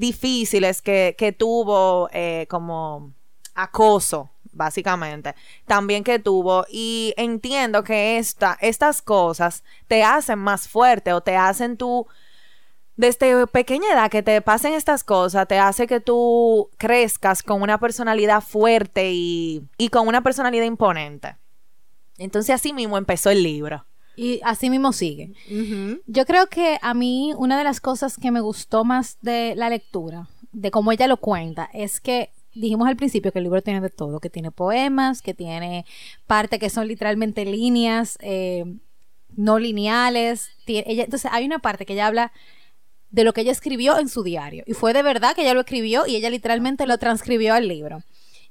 difíciles 0.02 0.82
que, 0.82 1.14
que 1.16 1.30
tuvo 1.30 2.08
eh, 2.12 2.46
como 2.50 3.12
acoso, 3.54 4.30
básicamente, 4.52 5.36
también 5.64 6.02
que 6.02 6.18
tuvo. 6.18 6.66
Y 6.68 7.14
entiendo 7.16 7.84
que 7.84 8.18
esta, 8.18 8.58
estas 8.60 9.00
cosas 9.00 9.62
te 9.86 10.02
hacen 10.02 10.40
más 10.40 10.68
fuerte 10.68 11.12
o 11.12 11.20
te 11.20 11.36
hacen 11.36 11.76
tú 11.76 12.08
desde 12.96 13.46
pequeña 13.46 13.92
edad 13.92 14.10
que 14.10 14.22
te 14.22 14.42
pasen 14.42 14.74
estas 14.74 15.02
cosas 15.02 15.48
te 15.48 15.58
hace 15.58 15.86
que 15.86 15.98
tú 15.98 16.68
crezcas 16.76 17.42
con 17.42 17.62
una 17.62 17.78
personalidad 17.78 18.42
fuerte 18.42 19.12
y, 19.12 19.62
y 19.78 19.88
con 19.88 20.08
una 20.08 20.22
personalidad 20.22 20.64
imponente. 20.64 21.36
Entonces 22.18 22.54
así 22.54 22.72
mismo 22.72 22.98
empezó 22.98 23.30
el 23.30 23.42
libro. 23.42 23.86
Y 24.16 24.40
así 24.44 24.68
mismo 24.70 24.92
sigue. 24.92 25.32
Yo 26.06 26.26
creo 26.26 26.48
que 26.48 26.78
a 26.82 26.94
mí 26.94 27.32
una 27.36 27.58
de 27.58 27.64
las 27.64 27.80
cosas 27.80 28.16
que 28.16 28.30
me 28.30 28.40
gustó 28.40 28.84
más 28.84 29.18
de 29.22 29.54
la 29.56 29.70
lectura, 29.70 30.28
de 30.52 30.70
cómo 30.70 30.92
ella 30.92 31.06
lo 31.06 31.16
cuenta, 31.16 31.70
es 31.72 32.00
que 32.00 32.30
dijimos 32.54 32.88
al 32.88 32.96
principio 32.96 33.32
que 33.32 33.38
el 33.38 33.44
libro 33.44 33.62
tiene 33.62 33.80
de 33.80 33.90
todo, 33.90 34.20
que 34.20 34.28
tiene 34.30 34.50
poemas, 34.50 35.22
que 35.22 35.34
tiene 35.34 35.86
parte 36.26 36.58
que 36.58 36.70
son 36.70 36.86
literalmente 36.88 37.44
líneas 37.44 38.18
eh, 38.20 38.64
no 39.36 39.58
lineales. 39.58 40.50
ella, 40.66 41.04
entonces 41.04 41.30
hay 41.32 41.46
una 41.46 41.58
parte 41.58 41.86
que 41.86 41.94
ella 41.94 42.06
habla 42.06 42.32
de 43.10 43.24
lo 43.24 43.32
que 43.32 43.42
ella 43.42 43.52
escribió 43.52 43.98
en 43.98 44.08
su 44.08 44.22
diario. 44.22 44.64
Y 44.66 44.72
fue 44.72 44.92
de 44.92 45.02
verdad 45.02 45.34
que 45.34 45.42
ella 45.42 45.54
lo 45.54 45.60
escribió 45.60 46.06
y 46.06 46.16
ella 46.16 46.30
literalmente 46.30 46.86
lo 46.86 46.98
transcribió 46.98 47.54
al 47.54 47.68
libro. 47.68 48.02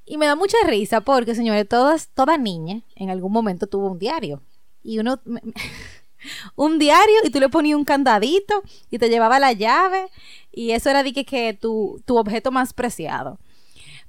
Y 0.05 0.17
me 0.17 0.25
da 0.25 0.35
mucha 0.35 0.57
risa 0.65 1.01
porque, 1.01 1.35
señores, 1.35 1.67
todas, 1.67 2.09
toda 2.09 2.37
niña 2.37 2.81
en 2.95 3.09
algún 3.09 3.31
momento 3.31 3.67
tuvo 3.67 3.91
un 3.91 3.99
diario. 3.99 4.41
Y 4.83 4.99
uno... 4.99 5.19
un 6.55 6.79
diario 6.79 7.15
y 7.23 7.31
tú 7.31 7.39
le 7.39 7.49
ponías 7.49 7.77
un 7.77 7.85
candadito 7.85 8.61
y 8.91 8.99
te 8.99 9.09
llevaba 9.09 9.39
la 9.39 9.53
llave 9.53 10.07
y 10.51 10.71
eso 10.71 10.89
era 10.89 11.03
de 11.03 11.13
que, 11.13 11.57
tu, 11.59 12.01
tu 12.05 12.17
objeto 12.17 12.51
más 12.51 12.73
preciado. 12.73 13.39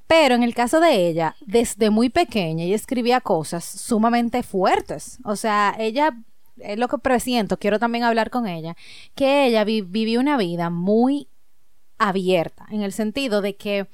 Pero 0.07 0.35
en 0.35 0.43
el 0.43 0.55
caso 0.55 0.81
de 0.81 1.09
ella, 1.09 1.37
desde 1.41 1.89
muy 1.89 2.11
pequeña, 2.11 2.65
ella 2.65 2.77
escribía 2.77 3.21
cosas 3.21 3.65
sumamente 3.65 4.43
fuertes. 4.43 5.19
O 5.25 5.37
sea, 5.37 5.75
ella 5.79 6.15
es 6.59 6.79
lo 6.79 6.89
que 6.89 6.99
presiento, 6.99 7.57
quiero 7.57 7.79
también 7.79 8.05
hablar 8.05 8.29
con 8.29 8.47
ella, 8.47 8.77
que 9.15 9.47
ella 9.47 9.65
vivió 9.65 10.21
una 10.21 10.37
vida 10.37 10.69
muy 10.69 11.29
abierta, 11.99 12.67
en 12.71 12.83
el 12.83 12.93
sentido 12.93 13.41
de 13.41 13.57
que 13.57 13.87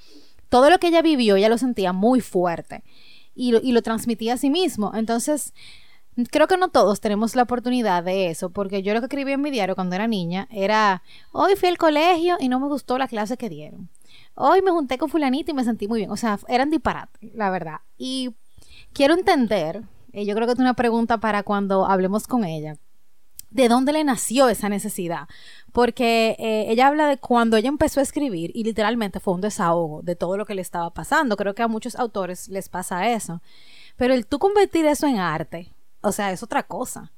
todo 0.49 0.71
lo 0.71 0.79
que 0.79 0.89
ella 0.89 1.03
vivió, 1.03 1.37
ella 1.37 1.49
lo 1.49 1.59
sentía 1.59 1.93
muy 1.93 2.21
fuerte 2.21 2.83
y 3.35 3.53
lo, 3.53 3.61
y 3.63 3.73
lo 3.73 3.83
transmitía 3.83 4.35
a 4.35 4.39
sí 4.39 4.51
mismo. 4.51 4.93
Entonces, 4.95 5.53
creo 6.31 6.47
que 6.49 6.57
no 6.57 6.69
todos 6.69 7.01
tenemos 7.01 7.37
la 7.37 7.43
oportunidad 7.43 8.03
de 8.03 8.31
eso, 8.31 8.51
porque 8.51 8.83
yo 8.83 8.95
lo 8.95 9.01
que 9.01 9.07
escribí 9.07 9.33
en 9.33 9.41
mi 9.41 9.51
diario 9.51 9.75
cuando 9.75 9.97
era 9.97 10.07
niña 10.07 10.49
era, 10.51 11.03
hoy 11.33 11.57
fui 11.57 11.69
al 11.69 11.79
colegio 11.79 12.37
y 12.41 12.49
no 12.49 12.61
me 12.61 12.67
gustó 12.67 12.99
la 12.99 13.09
clase 13.09 13.37
que 13.37 13.49
dieron. 13.49 13.89
Hoy 14.35 14.63
me 14.63 14.71
junté 14.71 14.99
con 14.99 15.09
fulanita 15.09 15.51
y 15.51 15.55
me 15.55 15.65
sentí 15.65 15.89
muy 15.89 16.01
bien. 16.01 16.11
O 16.11 16.17
sea, 16.17 16.39
eran 16.49 16.71
disparates, 16.71 17.35
la 17.35 17.51
verdad. 17.51 17.81
Y 17.97 18.35
quiero 18.93 19.15
entender 19.15 19.83
eh, 20.13 20.25
yo 20.25 20.35
creo 20.35 20.47
que 20.47 20.53
es 20.55 20.59
una 20.59 20.75
pregunta 20.75 21.19
para 21.19 21.43
cuando 21.43 21.87
hablemos 21.87 22.27
con 22.27 22.45
ella. 22.45 22.77
¿De 23.51 23.69
dónde 23.69 23.93
le 23.93 24.05
nació 24.05 24.49
esa 24.49 24.69
necesidad? 24.69 25.29
Porque 25.73 26.37
eh, 26.39 26.67
ella 26.69 26.89
habla 26.89 27.07
de 27.07 27.19
cuando 27.19 27.57
ella 27.57 27.69
empezó 27.69 28.01
a 28.01 28.03
escribir 28.03 28.51
y 28.55 28.65
literalmente 28.65 29.21
fue 29.21 29.35
un 29.35 29.41
desahogo 29.41 30.03
de 30.03 30.17
todo 30.17 30.37
lo 30.37 30.45
que 30.45 30.55
le 30.55 30.61
estaba 30.61 30.91
pasando. 30.93 31.37
Creo 31.37 31.55
que 31.55 31.63
a 31.63 31.69
muchos 31.69 31.97
autores 31.97 32.49
les 32.49 32.69
pasa 32.69 33.09
eso. 33.11 33.41
Pero 33.97 34.13
el 34.13 34.27
tú 34.27 34.39
convertir 34.39 34.87
eso 34.87 35.07
en 35.07 35.19
arte, 35.19 35.73
o 36.01 36.13
sea, 36.13 36.33
es 36.33 36.43
otra 36.43 36.63
cosa. 36.65 37.13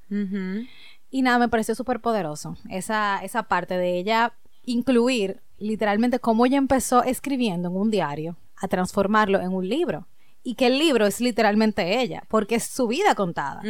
Y 1.10 1.22
nada, 1.22 1.38
me 1.38 1.48
pareció 1.48 1.74
súper 1.74 2.00
poderoso 2.00 2.56
esa, 2.68 3.20
esa 3.22 3.44
parte 3.44 3.76
de 3.76 3.98
ella 3.98 4.32
incluir 4.64 5.40
literalmente 5.58 6.18
cómo 6.20 6.46
ella 6.46 6.58
empezó 6.58 7.02
escribiendo 7.02 7.68
en 7.68 7.76
un 7.76 7.90
diario 7.90 8.36
a 8.56 8.68
transformarlo 8.68 9.40
en 9.40 9.52
un 9.52 9.68
libro 9.68 10.06
y 10.42 10.54
que 10.54 10.66
el 10.66 10.78
libro 10.78 11.06
es 11.06 11.20
literalmente 11.20 12.00
ella, 12.00 12.22
porque 12.28 12.56
es 12.56 12.64
su 12.64 12.86
vida 12.86 13.14
contada. 13.14 13.62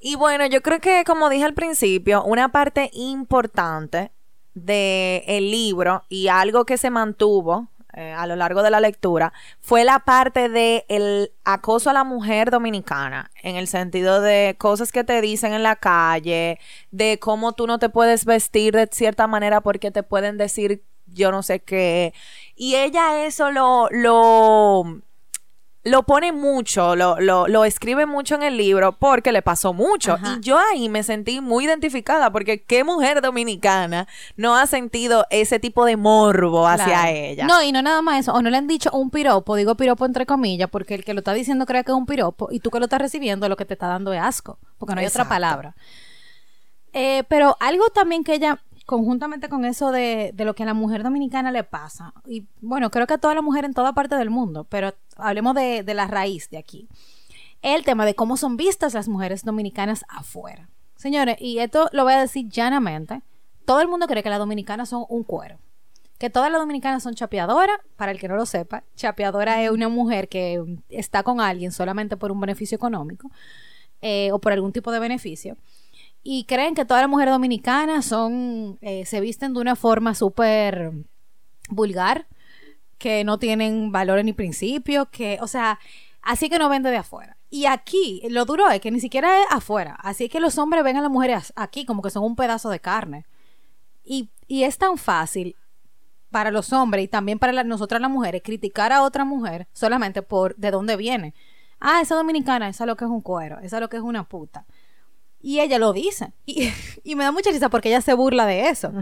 Y 0.00 0.16
bueno, 0.16 0.46
yo 0.46 0.62
creo 0.62 0.80
que 0.80 1.04
como 1.04 1.28
dije 1.28 1.44
al 1.44 1.54
principio, 1.54 2.24
una 2.24 2.50
parte 2.50 2.90
importante 2.92 4.10
del 4.54 5.22
el 5.26 5.50
libro 5.50 6.04
y 6.08 6.28
algo 6.28 6.64
que 6.64 6.76
se 6.76 6.90
mantuvo 6.90 7.68
eh, 7.94 8.12
a 8.12 8.26
lo 8.26 8.36
largo 8.36 8.62
de 8.62 8.70
la 8.70 8.80
lectura 8.80 9.32
fue 9.60 9.84
la 9.84 10.00
parte 10.00 10.48
de 10.48 10.84
el 10.88 11.32
acoso 11.44 11.90
a 11.90 11.92
la 11.92 12.04
mujer 12.04 12.50
dominicana 12.50 13.30
en 13.42 13.56
el 13.56 13.66
sentido 13.66 14.20
de 14.20 14.56
cosas 14.58 14.92
que 14.92 15.04
te 15.04 15.20
dicen 15.20 15.52
en 15.52 15.62
la 15.62 15.76
calle 15.76 16.58
de 16.90 17.18
cómo 17.18 17.52
tú 17.52 17.66
no 17.66 17.78
te 17.78 17.88
puedes 17.88 18.24
vestir 18.24 18.74
de 18.74 18.88
cierta 18.90 19.26
manera 19.26 19.60
porque 19.60 19.90
te 19.90 20.02
pueden 20.02 20.36
decir 20.38 20.84
yo 21.12 21.32
no 21.32 21.42
sé 21.42 21.60
qué. 21.60 22.14
Y 22.54 22.76
ella 22.76 23.24
eso 23.24 23.50
lo 23.50 23.88
lo 23.90 25.02
lo 25.82 26.02
pone 26.02 26.32
mucho, 26.32 26.94
lo, 26.94 27.18
lo, 27.20 27.48
lo, 27.48 27.64
escribe 27.64 28.04
mucho 28.04 28.34
en 28.34 28.42
el 28.42 28.56
libro 28.58 28.92
porque 28.92 29.32
le 29.32 29.40
pasó 29.40 29.72
mucho. 29.72 30.18
Y 30.22 30.40
yo 30.40 30.58
ahí 30.58 30.90
me 30.90 31.02
sentí 31.02 31.40
muy 31.40 31.64
identificada 31.64 32.30
porque 32.30 32.62
qué 32.62 32.84
mujer 32.84 33.22
dominicana 33.22 34.06
no 34.36 34.56
ha 34.56 34.66
sentido 34.66 35.26
ese 35.30 35.58
tipo 35.58 35.86
de 35.86 35.96
morbo 35.96 36.68
hacia 36.68 37.10
ella. 37.10 37.46
No, 37.46 37.62
y 37.62 37.72
no 37.72 37.80
nada 37.80 38.02
más 38.02 38.20
eso, 38.20 38.34
o 38.34 38.42
no 38.42 38.50
le 38.50 38.58
han 38.58 38.66
dicho 38.66 38.90
un 38.92 39.10
piropo, 39.10 39.56
digo 39.56 39.74
piropo 39.74 40.04
entre 40.04 40.26
comillas, 40.26 40.68
porque 40.68 40.94
el 40.94 41.04
que 41.04 41.14
lo 41.14 41.20
está 41.20 41.32
diciendo 41.32 41.64
cree 41.64 41.82
que 41.82 41.92
es 41.92 41.96
un 41.96 42.06
piropo 42.06 42.48
y 42.50 42.60
tú 42.60 42.70
que 42.70 42.78
lo 42.78 42.84
estás 42.84 43.00
recibiendo 43.00 43.48
lo 43.48 43.56
que 43.56 43.64
te 43.64 43.74
está 43.74 43.86
dando 43.86 44.12
es 44.12 44.20
asco, 44.20 44.58
porque 44.78 44.94
no 44.94 45.00
hay 45.00 45.06
otra 45.06 45.28
palabra. 45.28 45.74
Eh, 46.92 47.24
pero 47.28 47.56
algo 47.60 47.88
también 47.90 48.22
que 48.24 48.34
ella 48.34 48.60
conjuntamente 48.84 49.48
con 49.48 49.64
eso 49.64 49.92
de, 49.92 50.32
de, 50.34 50.44
lo 50.44 50.54
que 50.54 50.64
a 50.64 50.66
la 50.66 50.74
mujer 50.74 51.04
dominicana 51.04 51.52
le 51.52 51.62
pasa, 51.62 52.12
y 52.26 52.48
bueno, 52.60 52.90
creo 52.90 53.06
que 53.06 53.14
a 53.14 53.18
toda 53.18 53.36
la 53.36 53.40
mujer 53.40 53.64
en 53.64 53.72
toda 53.72 53.92
parte 53.92 54.16
del 54.16 54.30
mundo, 54.30 54.66
pero 54.68 54.92
hablemos 55.22 55.54
de, 55.54 55.82
de 55.82 55.94
la 55.94 56.06
raíz 56.06 56.50
de 56.50 56.58
aquí, 56.58 56.88
el 57.62 57.84
tema 57.84 58.06
de 58.06 58.14
cómo 58.14 58.36
son 58.36 58.56
vistas 58.56 58.94
las 58.94 59.08
mujeres 59.08 59.44
dominicanas 59.44 60.04
afuera. 60.08 60.68
Señores, 60.96 61.36
y 61.40 61.58
esto 61.58 61.88
lo 61.92 62.04
voy 62.04 62.14
a 62.14 62.20
decir 62.20 62.48
llanamente, 62.48 63.22
todo 63.64 63.80
el 63.80 63.88
mundo 63.88 64.06
cree 64.06 64.22
que 64.22 64.30
las 64.30 64.38
dominicanas 64.38 64.88
son 64.88 65.04
un 65.08 65.24
cuero. 65.24 65.58
Que 66.18 66.28
todas 66.28 66.50
las 66.52 66.60
dominicanas 66.60 67.02
son 67.02 67.14
chapeadoras, 67.14 67.78
para 67.96 68.12
el 68.12 68.18
que 68.18 68.28
no 68.28 68.36
lo 68.36 68.44
sepa, 68.44 68.84
chapeadora 68.94 69.62
es 69.62 69.70
una 69.70 69.88
mujer 69.88 70.28
que 70.28 70.62
está 70.90 71.22
con 71.22 71.40
alguien 71.40 71.72
solamente 71.72 72.16
por 72.18 72.30
un 72.30 72.40
beneficio 72.40 72.76
económico 72.76 73.30
eh, 74.02 74.30
o 74.32 74.38
por 74.38 74.52
algún 74.52 74.72
tipo 74.72 74.92
de 74.92 74.98
beneficio 74.98 75.56
y 76.22 76.44
creen 76.44 76.74
que 76.74 76.84
todas 76.84 77.02
las 77.02 77.10
mujeres 77.10 77.32
dominicanas 77.32 78.04
son, 78.04 78.78
eh, 78.82 79.04
se 79.06 79.20
visten 79.20 79.54
de 79.54 79.60
una 79.60 79.76
forma 79.76 80.14
súper 80.14 80.92
vulgar, 81.68 82.26
que 83.00 83.24
no 83.24 83.38
tienen 83.38 83.90
valores 83.90 84.24
ni 84.26 84.34
principios, 84.34 85.08
que, 85.08 85.38
o 85.40 85.48
sea, 85.48 85.80
así 86.20 86.50
que 86.50 86.58
no 86.58 86.68
vende 86.68 86.90
de 86.90 86.98
afuera. 86.98 87.38
Y 87.48 87.64
aquí, 87.64 88.22
lo 88.28 88.44
duro 88.44 88.68
es 88.70 88.80
que 88.80 88.90
ni 88.90 89.00
siquiera 89.00 89.40
es 89.40 89.46
afuera, 89.50 89.96
así 90.02 90.28
que 90.28 90.38
los 90.38 90.58
hombres 90.58 90.84
ven 90.84 90.98
a 90.98 91.00
las 91.00 91.10
mujeres 91.10 91.52
aquí 91.56 91.86
como 91.86 92.02
que 92.02 92.10
son 92.10 92.22
un 92.22 92.36
pedazo 92.36 92.68
de 92.68 92.78
carne. 92.78 93.24
Y, 94.04 94.30
y 94.46 94.64
es 94.64 94.76
tan 94.76 94.98
fácil 94.98 95.56
para 96.30 96.50
los 96.50 96.72
hombres 96.74 97.04
y 97.04 97.08
también 97.08 97.38
para 97.38 97.64
nosotras 97.64 98.02
las 98.02 98.10
mujeres 98.10 98.42
criticar 98.44 98.92
a 98.92 99.02
otra 99.02 99.24
mujer 99.24 99.66
solamente 99.72 100.20
por 100.20 100.54
de 100.56 100.70
dónde 100.70 100.96
viene. 100.96 101.34
Ah, 101.80 102.02
esa 102.02 102.14
dominicana, 102.14 102.68
esa 102.68 102.84
es 102.84 102.86
lo 102.86 102.96
que 102.96 103.06
es 103.06 103.10
un 103.10 103.22
cuero, 103.22 103.58
esa 103.60 103.78
es 103.78 103.80
lo 103.80 103.88
que 103.88 103.96
es 103.96 104.02
una 104.02 104.24
puta. 104.24 104.66
Y 105.42 105.60
ella 105.60 105.78
lo 105.78 105.92
dice. 105.92 106.32
Y, 107.02 107.14
me 107.14 107.24
da 107.24 107.32
mucha 107.32 107.50
risa 107.50 107.70
porque 107.70 107.88
ella 107.88 108.02
se 108.02 108.12
burla 108.12 108.44
de 108.44 108.68
eso. 108.68 108.92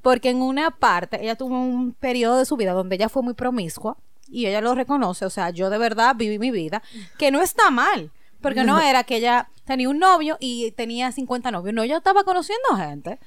Porque 0.00 0.30
en 0.30 0.40
una 0.40 0.70
parte, 0.70 1.22
ella 1.22 1.36
tuvo 1.36 1.54
un 1.54 1.92
periodo 1.92 2.38
de 2.38 2.46
su 2.46 2.56
vida 2.56 2.72
donde 2.72 2.96
ella 2.96 3.10
fue 3.10 3.22
muy 3.22 3.34
promiscua. 3.34 3.98
Y 4.28 4.46
ella 4.46 4.62
lo 4.62 4.74
reconoce. 4.74 5.26
O 5.26 5.30
sea, 5.30 5.50
yo 5.50 5.68
de 5.68 5.76
verdad 5.76 6.16
viví 6.16 6.38
mi 6.38 6.50
vida. 6.50 6.82
Que 7.18 7.30
no 7.30 7.42
está 7.42 7.70
mal. 7.70 8.10
Porque 8.40 8.64
no 8.64 8.80
era 8.80 9.04
que 9.04 9.16
ella 9.16 9.50
tenía 9.64 9.88
un 9.88 9.98
novio 9.98 10.38
y 10.40 10.72
tenía 10.72 11.12
50 11.12 11.50
novios. 11.50 11.74
No, 11.74 11.82
ella 11.82 11.98
estaba 11.98 12.24
conociendo 12.24 12.74
gente. 12.76 13.18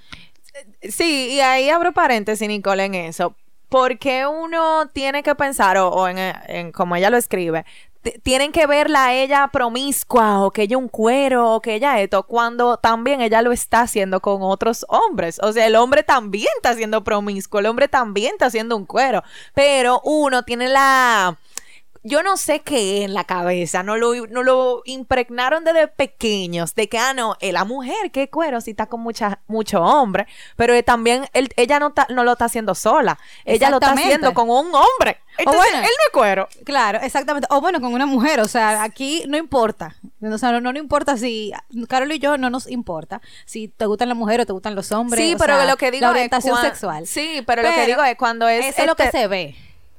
Sí, 0.81 1.29
y 1.34 1.39
ahí 1.39 1.69
abro 1.69 1.93
paréntesis, 1.93 2.48
Nicole, 2.48 2.86
en 2.86 2.95
eso. 2.95 3.36
Porque 3.69 4.25
uno 4.25 4.89
tiene 4.93 5.24
que 5.24 5.36
pensar, 5.36 5.77
o, 5.77 6.07
en, 6.07 6.17
en, 6.48 6.72
como 6.72 6.95
ella 6.95 7.10
lo 7.10 7.17
escribe, 7.17 7.65
tienen 8.24 8.51
que 8.51 8.67
verla 8.67 9.05
a 9.05 9.13
ella 9.13 9.50
promiscua 9.51 10.41
o 10.41 10.51
que 10.51 10.63
ella 10.63 10.77
un 10.77 10.88
cuero 10.88 11.51
o 11.51 11.62
que 11.62 11.75
ella 11.75 12.00
esto, 12.01 12.24
cuando 12.24 12.77
también 12.77 13.21
ella 13.21 13.41
lo 13.41 13.51
está 13.51 13.81
haciendo 13.81 14.19
con 14.19 14.41
otros 14.41 14.85
hombres. 14.89 15.39
O 15.41 15.51
sea, 15.53 15.65
el 15.65 15.75
hombre 15.75 16.03
también 16.03 16.47
está 16.57 16.74
siendo 16.75 17.03
promiscuo, 17.03 17.59
el 17.59 17.65
hombre 17.65 17.88
también 17.88 18.33
está 18.33 18.47
haciendo 18.47 18.75
un 18.75 18.85
cuero, 18.85 19.24
pero 19.53 20.01
uno 20.03 20.43
tiene 20.43 20.69
la 20.69 21.38
yo 22.07 22.21
no 22.21 22.38
sé 22.38 22.59
qué 22.62 23.03
en 23.03 23.15
la 23.15 23.24
cabeza, 23.24 23.81
no 23.81 23.97
lo, 23.97 24.13
no 24.27 24.43
lo 24.43 24.83
impregnaron 24.85 25.63
desde 25.63 25.88
pequeños, 25.88 26.75
de 26.75 26.88
que, 26.88 27.00
ah, 27.00 27.13
no, 27.15 27.35
eh, 27.39 27.51
la 27.51 27.65
mujer, 27.65 28.12
qué 28.12 28.29
cuero, 28.29 28.62
si 28.62 28.71
está 28.71 28.85
con 28.85 29.01
mucha, 29.01 29.39
mucho 29.47 29.81
hombre, 29.81 30.27
pero 30.55 30.74
eh, 30.75 30.83
también 30.83 31.27
él- 31.33 31.50
ella 31.57 31.79
no, 31.79 31.93
ta- 31.93 32.05
no 32.12 32.24
lo 32.24 32.33
está 32.33 32.45
haciendo 32.45 32.75
sola, 32.75 33.17
ella 33.43 33.69
lo 33.71 33.77
está 33.77 33.93
haciendo 33.93 34.33
con 34.35 34.50
un 34.50 34.67
hombre. 34.74 35.17
Entonces, 35.38 35.63
bueno. 35.71 35.79
él 35.79 35.83
no 35.83 36.03
es 36.05 36.12
cuero. 36.13 36.47
Claro, 36.63 37.00
exactamente. 37.01 37.47
O 37.51 37.59
bueno, 37.59 37.81
con 37.81 37.93
una 37.93 38.05
mujer, 38.05 38.39
o 38.39 38.47
sea, 38.47 38.83
aquí 38.83 39.24
no 39.27 39.35
importa. 39.35 39.95
O 40.21 40.38
sea, 40.38 40.53
no, 40.53 40.71
no 40.71 40.79
importa 40.79 41.17
si, 41.17 41.51
Carol 41.89 42.09
y 42.13 42.19
yo 42.19 42.38
no 42.38 42.50
nos 42.50 42.69
importa 42.71 43.19
si 43.45 43.67
te 43.67 43.85
gustan 43.85 44.07
las 44.07 44.17
mujeres 44.17 44.43
o 44.43 44.47
te 44.47 44.53
gustan 44.53 44.75
los 44.75 44.91
hombres. 44.93 45.21
Sí, 45.21 45.33
o 45.33 45.38
pero 45.38 45.55
sea, 45.57 45.65
lo 45.65 45.75
que 45.75 45.91
digo 45.91 46.03
la 46.03 46.07
es 46.09 46.12
orientación 46.15 46.55
cuan- 46.55 46.65
sexual. 46.65 47.07
Sí, 47.07 47.43
pero, 47.45 47.63
lo 47.63 47.74
que 47.74 47.85
digo 47.85 48.01
es 48.03 48.15
cuando 48.15 48.47
es 48.47 48.65
Eso 48.65 48.81
es 48.83 48.88
lo 48.88 48.95
que 48.95 49.03
este- 49.03 49.17
se 49.21 49.27
ve. 49.27 49.55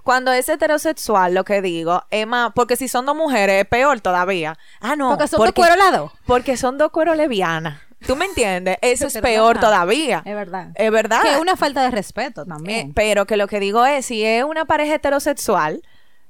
Cuando 0.06 0.30
es 0.32 0.48
heterosexual, 0.48 1.34
lo 1.34 1.44
que 1.44 1.60
digo, 1.60 2.04
más, 2.28 2.52
porque 2.54 2.76
si 2.76 2.86
son 2.86 3.06
dos 3.06 3.16
mujeres, 3.16 3.62
es 3.64 3.68
peor 3.68 4.00
todavía. 4.00 4.56
Ah, 4.80 4.94
no. 4.94 5.08
Porque 5.10 5.26
son 5.26 5.44
de 5.44 5.52
cuero 5.52 5.74
las 5.74 5.92
dos. 5.98 6.12
Porque 6.26 6.56
son 6.56 6.78
dos 6.78 6.92
cueros 6.92 7.16
levianas. 7.16 7.80
¿Tú 8.06 8.14
me 8.14 8.26
entiendes? 8.26 8.76
Eso 8.82 9.08
es 9.08 9.16
Es 9.16 9.20
peor 9.20 9.58
todavía. 9.58 10.22
Es 10.24 10.34
verdad. 10.36 10.68
Es 10.76 10.92
verdad. 10.92 11.22
Que 11.22 11.32
es 11.32 11.40
una 11.40 11.56
falta 11.56 11.82
de 11.82 11.90
respeto 11.90 12.42
Eh, 12.42 12.46
también. 12.46 12.94
pero 12.94 13.26
que 13.26 13.36
lo 13.36 13.48
que 13.48 13.58
digo 13.58 13.84
es, 13.84 14.06
si 14.06 14.24
es 14.24 14.44
una 14.44 14.64
pareja 14.64 14.94
heterosexual, 14.94 15.82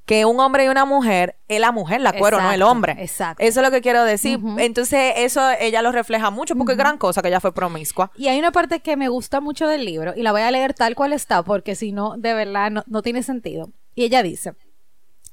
que 0.06 0.24
un 0.24 0.38
hombre 0.38 0.64
y 0.64 0.68
una 0.68 0.84
mujer, 0.84 1.36
es 1.48 1.60
la 1.60 1.72
mujer 1.72 2.00
la 2.00 2.12
cuero, 2.12 2.40
no 2.40 2.52
el 2.52 2.62
hombre. 2.62 2.96
exacto. 2.98 3.42
Eso 3.42 3.60
es 3.60 3.66
lo 3.66 3.72
que 3.72 3.80
quiero 3.80 4.04
decir. 4.04 4.40
Entonces, 4.58 5.14
eso 5.16 5.50
ella 5.60 5.82
lo 5.82 5.90
refleja 5.90 6.30
mucho, 6.30 6.54
porque 6.54 6.72
es 6.72 6.78
gran 6.78 6.96
cosa 6.96 7.22
que 7.22 7.28
ella 7.28 7.40
fue 7.40 7.52
promiscua. 7.52 8.12
Y 8.16 8.28
hay 8.28 8.38
una 8.38 8.52
parte 8.52 8.80
que 8.80 8.96
me 8.96 9.08
gusta 9.08 9.40
mucho 9.40 9.66
del 9.66 9.84
libro 9.84 10.14
y 10.16 10.22
la 10.22 10.30
voy 10.30 10.42
a 10.42 10.50
leer 10.50 10.74
tal 10.74 10.94
cual 10.94 11.12
está 11.12 11.42
porque 11.42 11.74
si 11.74 11.90
no, 11.90 12.16
de 12.16 12.34
verdad 12.34 12.70
no, 12.70 12.84
no 12.86 13.02
tiene 13.02 13.24
sentido. 13.24 13.72
Y 13.96 14.04
ella 14.04 14.22
dice, 14.22 14.54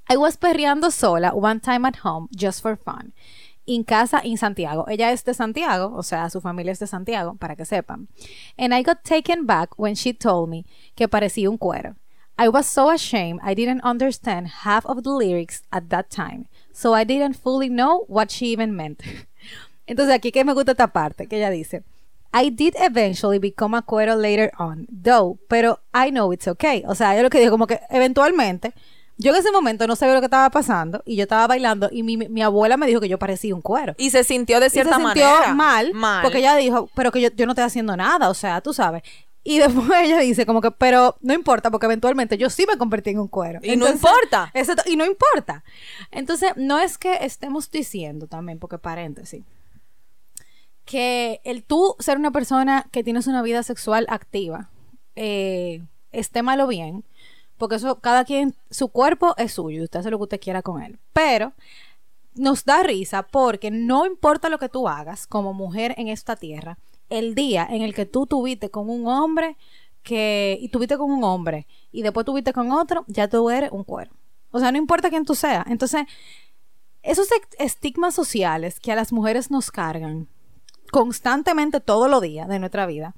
I 0.09 0.17
was 0.17 0.37
perreando 0.37 0.89
sola 0.89 1.33
one 1.33 1.59
time 1.59 1.87
at 1.87 1.95
home 2.03 2.27
just 2.35 2.61
for 2.61 2.75
fun. 2.75 3.13
En 3.65 3.83
casa 3.83 4.21
en 4.23 4.37
Santiago. 4.37 4.85
Ella 4.89 5.11
es 5.11 5.23
de 5.23 5.33
Santiago, 5.33 5.93
o 5.95 6.03
sea, 6.03 6.29
su 6.29 6.41
familia 6.41 6.73
es 6.73 6.79
de 6.79 6.87
Santiago, 6.87 7.35
para 7.35 7.55
que 7.55 7.63
sepan. 7.63 8.09
And 8.57 8.73
I 8.73 8.83
got 8.83 9.03
taken 9.03 9.45
back 9.45 9.77
when 9.77 9.93
she 9.93 10.13
told 10.13 10.49
me 10.49 10.65
que 10.95 11.07
parecía 11.07 11.49
un 11.49 11.57
cuero. 11.57 11.95
I 12.37 12.49
was 12.49 12.65
so 12.65 12.89
ashamed 12.89 13.39
I 13.43 13.53
didn't 13.53 13.81
understand 13.83 14.47
half 14.63 14.85
of 14.85 15.03
the 15.03 15.11
lyrics 15.11 15.61
at 15.71 15.89
that 15.89 16.09
time, 16.09 16.47
so 16.71 16.93
I 16.95 17.03
didn't 17.05 17.35
fully 17.35 17.69
know 17.69 18.05
what 18.07 18.31
she 18.31 18.47
even 18.47 18.75
meant. 18.75 19.01
Entonces 19.87 20.15
aquí 20.15 20.31
que 20.31 20.43
me 20.43 20.53
gusta 20.53 20.71
esta 20.71 20.87
parte, 20.87 21.27
que 21.27 21.37
ella 21.37 21.49
dice, 21.51 21.83
I 22.33 22.49
did 22.49 22.73
eventually 22.79 23.37
become 23.37 23.77
a 23.77 23.83
cuero 23.83 24.15
later 24.15 24.51
on, 24.57 24.87
though, 24.89 25.37
pero 25.47 25.79
I 25.93 26.09
know 26.09 26.31
it's 26.33 26.47
okay. 26.47 26.83
O 26.87 26.95
sea, 26.95 27.15
yo 27.15 27.21
lo 27.21 27.29
que 27.29 27.39
digo, 27.39 27.51
como 27.51 27.67
que 27.67 27.79
eventualmente, 27.91 28.73
yo 29.17 29.31
en 29.31 29.37
ese 29.37 29.51
momento 29.51 29.85
no 29.85 29.95
sabía 29.95 30.15
lo 30.15 30.21
que 30.21 30.25
estaba 30.25 30.49
pasando 30.49 31.03
y 31.05 31.15
yo 31.15 31.23
estaba 31.23 31.45
bailando 31.45 31.89
y 31.91 32.01
mi, 32.01 32.17
mi 32.17 32.41
abuela 32.41 32.77
me 32.77 32.87
dijo 32.87 32.99
que 32.99 33.09
yo 33.09 33.19
parecía 33.19 33.53
un 33.53 33.61
cuero. 33.61 33.93
Y 33.99 34.09
se 34.09 34.23
sintió 34.23 34.59
de 34.59 34.65
Y 34.65 34.69
se 34.69 34.73
cierta 34.77 34.95
sintió 34.95 35.27
manera. 35.29 35.53
mal, 35.53 35.91
porque 36.23 36.39
ella 36.39 36.55
dijo, 36.55 36.89
pero 36.95 37.11
que 37.11 37.21
yo, 37.21 37.29
yo 37.35 37.45
no 37.45 37.51
estoy 37.51 37.65
haciendo 37.65 37.95
nada, 37.95 38.29
o 38.29 38.33
sea, 38.33 38.61
tú 38.61 38.73
sabes. 38.73 39.03
Y 39.43 39.59
después 39.59 39.89
ella 40.03 40.19
dice 40.19 40.45
como 40.45 40.61
que, 40.61 40.71
pero 40.71 41.17
no 41.21 41.33
importa, 41.33 41.69
porque 41.71 41.85
eventualmente 41.85 42.37
yo 42.37 42.49
sí 42.49 42.65
me 42.67 42.77
convertí 42.77 43.11
en 43.11 43.19
un 43.19 43.27
cuero. 43.27 43.59
Y 43.61 43.75
no 43.75 43.87
importa. 43.89 44.51
Exacto, 44.53 44.83
y 44.89 44.95
no 44.95 45.05
importa. 45.05 45.63
Entonces, 46.11 46.51
no 46.55 46.79
es 46.79 46.97
que 46.97 47.25
estemos 47.25 47.69
diciendo 47.69 48.27
también, 48.27 48.59
porque 48.59 48.77
paréntesis, 48.77 49.43
que 50.85 51.41
el 51.43 51.63
tú 51.63 51.95
ser 51.99 52.17
una 52.17 52.31
persona 52.31 52.87
que 52.91 53.03
tienes 53.03 53.27
una 53.27 53.41
vida 53.41 53.63
sexual 53.63 54.05
activa, 54.09 54.69
eh, 55.15 55.81
esté 56.11 56.43
mal 56.43 56.59
o 56.61 56.67
bien, 56.67 57.03
porque 57.57 57.75
eso, 57.75 57.99
cada 57.99 58.25
quien, 58.25 58.55
su 58.69 58.89
cuerpo 58.89 59.35
es 59.37 59.53
suyo, 59.53 59.81
y 59.81 59.83
usted 59.83 59.99
hace 59.99 60.09
lo 60.09 60.17
que 60.17 60.23
usted 60.23 60.39
quiera 60.39 60.61
con 60.61 60.81
él. 60.81 60.99
Pero 61.13 61.53
nos 62.35 62.65
da 62.65 62.83
risa 62.83 63.23
porque 63.23 63.71
no 63.71 64.05
importa 64.05 64.49
lo 64.49 64.57
que 64.57 64.69
tú 64.69 64.87
hagas 64.87 65.27
como 65.27 65.53
mujer 65.53 65.93
en 65.97 66.07
esta 66.07 66.35
tierra, 66.35 66.77
el 67.17 67.35
día 67.35 67.67
en 67.69 67.81
el 67.81 67.93
que 67.93 68.05
tú 68.05 68.25
tuviste 68.25 68.69
con 68.69 68.89
un 68.89 69.07
hombre 69.07 69.57
que 70.01 70.57
y 70.61 70.69
tuviste 70.69 70.97
con 70.97 71.09
un 71.11 71.23
hombre 71.23 71.65
y 71.91 72.01
después 72.01 72.25
tuviste 72.25 72.51
con 72.53 72.71
otro, 72.71 73.05
ya 73.07 73.27
tú 73.27 73.49
eres 73.49 73.71
un 73.71 73.83
cuero. 73.83 74.11
O 74.51 74.59
sea, 74.59 74.71
no 74.71 74.77
importa 74.77 75.09
quién 75.09 75.25
tú 75.25 75.33
seas. 75.35 75.65
Entonces, 75.67 76.03
esos 77.01 77.27
ex- 77.31 77.55
estigmas 77.59 78.13
sociales 78.13 78.79
que 78.79 78.91
a 78.91 78.95
las 78.95 79.11
mujeres 79.13 79.49
nos 79.51 79.71
cargan 79.71 80.27
constantemente 80.91 81.79
todos 81.79 82.09
los 82.09 82.21
días 82.21 82.47
de 82.47 82.59
nuestra 82.59 82.85
vida. 82.85 83.15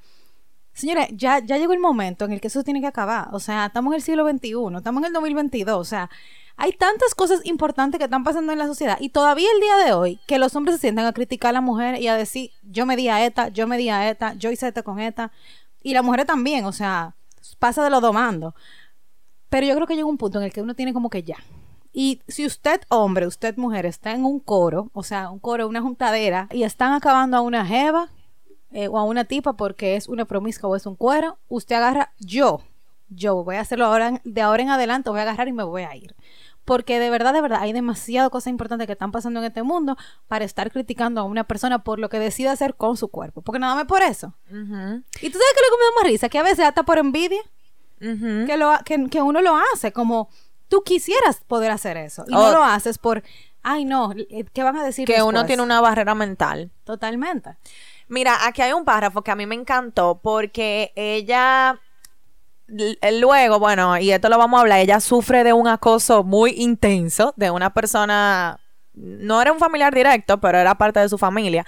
Señores, 0.74 1.08
ya, 1.12 1.40
ya 1.40 1.58
llegó 1.58 1.74
el 1.74 1.80
momento 1.80 2.26
en 2.26 2.34
el 2.34 2.42
que 2.42 2.48
eso 2.48 2.64
tiene 2.64 2.82
que 2.82 2.88
acabar. 2.88 3.30
O 3.34 3.40
sea, 3.40 3.66
estamos 3.68 3.92
en 3.94 3.96
el 3.96 4.02
siglo 4.02 4.28
XXI, 4.30 4.78
estamos 4.78 5.02
en 5.02 5.06
el 5.08 5.14
2022. 5.14 5.78
O 5.78 5.84
sea, 5.86 6.10
hay 6.58 6.72
tantas 6.72 7.14
cosas 7.16 7.42
importantes 7.46 7.98
que 7.98 8.06
están 8.06 8.24
pasando 8.24 8.54
en 8.54 8.60
la 8.60 8.68
sociedad 8.68 8.98
y 9.00 9.10
todavía 9.10 9.50
el 9.54 9.60
día 9.60 9.78
de 9.86 9.94
hoy 9.94 10.20
que 10.26 10.40
los 10.40 10.56
hombres 10.56 10.76
se 10.76 10.82
sientan 10.82 11.06
a 11.06 11.14
criticar 11.14 11.50
a 11.50 11.54
la 11.54 11.62
mujer 11.62 12.00
y 12.02 12.08
a 12.08 12.16
decir, 12.16 12.52
yo 12.64 12.86
me 12.86 12.96
di 12.96 13.10
a 13.10 13.26
esta, 13.26 13.50
yo 13.50 13.68
me 13.68 13.78
di 13.78 13.90
a 13.90 14.10
esta, 14.10 14.34
yo 14.36 14.52
hice 14.52 14.68
esto 14.68 14.84
con 14.84 15.00
esta. 15.00 15.32
Y 15.84 15.94
la 15.94 16.02
mujer 16.02 16.26
también, 16.26 16.66
o 16.66 16.72
sea, 16.72 17.16
pasa 17.60 17.84
de 17.84 17.90
lo 17.90 18.02
domando. 18.02 18.56
Pero 19.50 19.68
yo 19.68 19.76
creo 19.76 19.88
que 19.88 19.96
llega 19.96 20.08
un 20.08 20.18
punto 20.18 20.40
en 20.40 20.46
el 20.46 20.54
que 20.54 20.62
uno 20.62 20.76
tiene 20.76 20.94
como 20.94 21.10
que 21.10 21.24
ya. 21.24 21.38
Y 21.94 22.22
si 22.28 22.46
usted, 22.46 22.82
hombre, 22.90 23.28
usted, 23.28 23.56
mujer, 23.56 23.86
está 23.86 24.12
en 24.12 24.26
un 24.26 24.40
coro, 24.40 24.90
o 24.94 25.04
sea, 25.04 25.30
un 25.30 25.40
coro, 25.40 25.68
una 25.68 25.82
juntadera, 25.82 26.50
y 26.52 26.64
están 26.64 26.94
acabando 26.94 27.38
a 27.38 27.42
una 27.42 27.66
jeva 27.66 28.10
eh, 28.72 28.90
o 28.90 28.98
a 28.98 29.04
una 29.04 29.24
tipa 29.24 29.54
porque 29.54 29.96
es 29.96 30.10
una 30.10 30.26
promiscua 30.26 30.70
o 30.70 30.76
es 30.76 30.86
un 30.86 30.96
cuero, 30.96 31.38
usted 31.48 31.76
agarra, 31.76 32.12
yo, 32.20 32.64
yo 33.08 33.44
voy 33.46 33.56
a 33.56 33.62
hacerlo 33.62 33.86
ahora, 33.86 34.20
de 34.26 34.42
ahora 34.42 34.64
en 34.64 34.70
adelante, 34.70 35.10
voy 35.10 35.20
a 35.20 35.22
agarrar 35.22 35.48
y 35.48 35.54
me 35.54 35.64
voy 35.64 35.84
a 35.84 35.96
ir. 35.96 36.16
Porque 36.66 37.00
de 37.00 37.10
verdad, 37.12 37.32
de 37.34 37.42
verdad, 37.42 37.60
hay 37.62 37.74
demasiadas 37.74 38.30
cosas 38.32 38.48
importantes 38.48 38.88
que 38.88 38.94
están 38.94 39.12
pasando 39.12 39.40
en 39.40 39.46
este 39.46 39.62
mundo 39.64 39.96
para 40.28 40.44
estar 40.46 40.72
criticando 40.72 41.22
a 41.22 41.24
una 41.24 41.44
persona 41.44 41.84
por 41.84 42.00
lo 42.00 42.10
que 42.10 42.18
decide 42.20 42.50
hacer 42.50 42.74
con 42.76 42.98
su 42.98 43.08
cuerpo. 43.10 43.42
Porque 43.44 43.60
nada 43.60 43.76
más 43.76 43.86
por 43.86 44.02
eso. 44.02 44.34
Y 44.50 44.56
tú 44.56 44.58
sabes 44.60 45.54
que 45.54 45.62
lo 45.62 45.70
que 45.70 45.78
me 45.78 45.86
da 45.86 45.92
más 46.02 46.04
risa, 46.08 46.28
que 46.30 46.40
a 46.40 46.44
veces 46.44 46.66
hasta 46.66 46.84
por 46.84 46.98
envidia, 46.98 47.40
que, 48.00 48.58
lo, 48.58 48.72
ha- 48.72 48.84
que, 48.84 49.08
que 49.10 49.22
uno 49.22 49.42
lo 49.42 49.56
hace, 49.74 49.92
como 49.92 50.30
tú 50.68 50.84
quisieras 50.84 51.42
poder 51.48 51.72
hacer 51.72 51.98
eso. 51.98 52.26
Y 52.28 52.34
Oh. 52.36 52.42
no 52.48 52.52
lo 52.52 52.64
haces 52.64 52.98
por, 52.98 53.24
ay 53.64 53.86
no, 53.86 54.12
eh, 54.14 54.46
¿qué 54.52 54.64
van 54.64 54.76
a 54.78 54.84
decir? 54.84 55.08
Que 55.08 55.22
uno 55.24 55.46
tiene 55.46 55.62
una 55.64 55.82
barrera 55.82 56.16
mental. 56.16 56.72
Totalmente. 56.84 57.58
Mira, 58.08 58.46
aquí 58.46 58.62
hay 58.62 58.74
un 58.74 58.86
párrafo 58.86 59.22
que 59.24 59.32
a 59.32 59.36
mí 59.36 59.46
me 59.46 59.56
encantó 59.56 60.20
porque 60.22 60.92
ella 60.96 61.80
luego, 62.68 63.60
bueno, 63.60 63.98
y 63.98 64.12
esto 64.12 64.30
lo 64.30 64.38
vamos 64.38 64.58
a 64.58 64.62
hablar, 64.62 64.80
ella 64.80 65.00
sufre 65.00 65.44
de 65.44 65.54
un 65.54 65.68
acoso 65.68 66.24
muy 66.24 66.52
intenso 66.52 67.34
de 67.38 67.52
una 67.52 67.74
persona, 67.74 68.60
no 68.94 69.42
era 69.42 69.52
un 69.52 69.60
familiar 69.60 69.94
directo, 69.94 70.40
pero 70.40 70.58
era 70.58 70.76
parte 70.76 71.00
de 71.00 71.10
su 71.10 71.18
familia. 71.18 71.66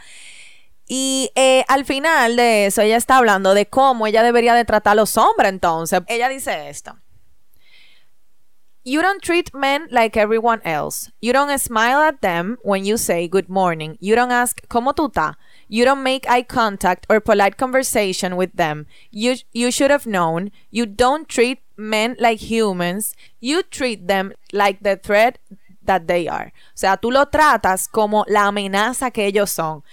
Y 0.87 1.31
eh, 1.35 1.65
al 1.67 1.83
final 1.83 2.37
de 2.37 2.65
eso, 2.67 2.81
ella 2.81 2.95
está 2.95 3.17
hablando 3.17 3.53
de 3.53 3.65
cómo 3.65 4.07
ella 4.07 4.23
debería 4.23 4.53
de 4.53 4.63
tratar 4.63 4.93
a 4.93 4.95
los 4.95 5.17
hombres 5.17 5.49
entonces. 5.49 6.01
Ella 6.07 6.29
dice 6.29 6.69
esto. 6.69 6.97
You 8.85 9.01
don't 9.01 9.21
treat 9.21 9.53
men 9.53 9.87
like 9.89 10.17
everyone 10.17 10.61
else. 10.63 11.11
You 11.19 11.33
don't 11.33 11.51
smile 11.59 12.01
at 12.01 12.21
them 12.21 12.57
when 12.63 12.85
you 12.85 12.97
say 12.97 13.27
good 13.27 13.49
morning. 13.49 13.97
You 13.99 14.15
don't 14.15 14.31
ask 14.31 14.65
¿Cómo 14.69 14.93
tú 14.93 15.07
estás? 15.07 15.35
You 15.67 15.85
don't 15.85 16.03
make 16.03 16.29
eye 16.29 16.43
contact 16.43 17.05
or 17.09 17.19
polite 17.19 17.57
conversation 17.57 18.35
with 18.35 18.53
them. 18.55 18.87
You 19.11 19.35
you 19.51 19.71
should 19.71 19.91
have 19.91 20.05
known. 20.05 20.51
You 20.71 20.85
don't 20.85 21.27
treat 21.27 21.59
men 21.75 22.15
like 22.19 22.39
humans. 22.39 23.13
You 23.39 23.63
treat 23.63 24.07
them 24.07 24.33
like 24.53 24.79
the 24.81 24.95
threat 24.95 25.39
that 25.83 26.07
they 26.07 26.27
are. 26.27 26.53
O 26.75 26.77
sea, 26.77 26.97
tú 26.97 27.11
lo 27.11 27.25
tratas 27.27 27.87
como 27.87 28.25
la 28.27 28.47
amenaza 28.47 29.11
que 29.11 29.25
ellos 29.25 29.51
son. 29.51 29.83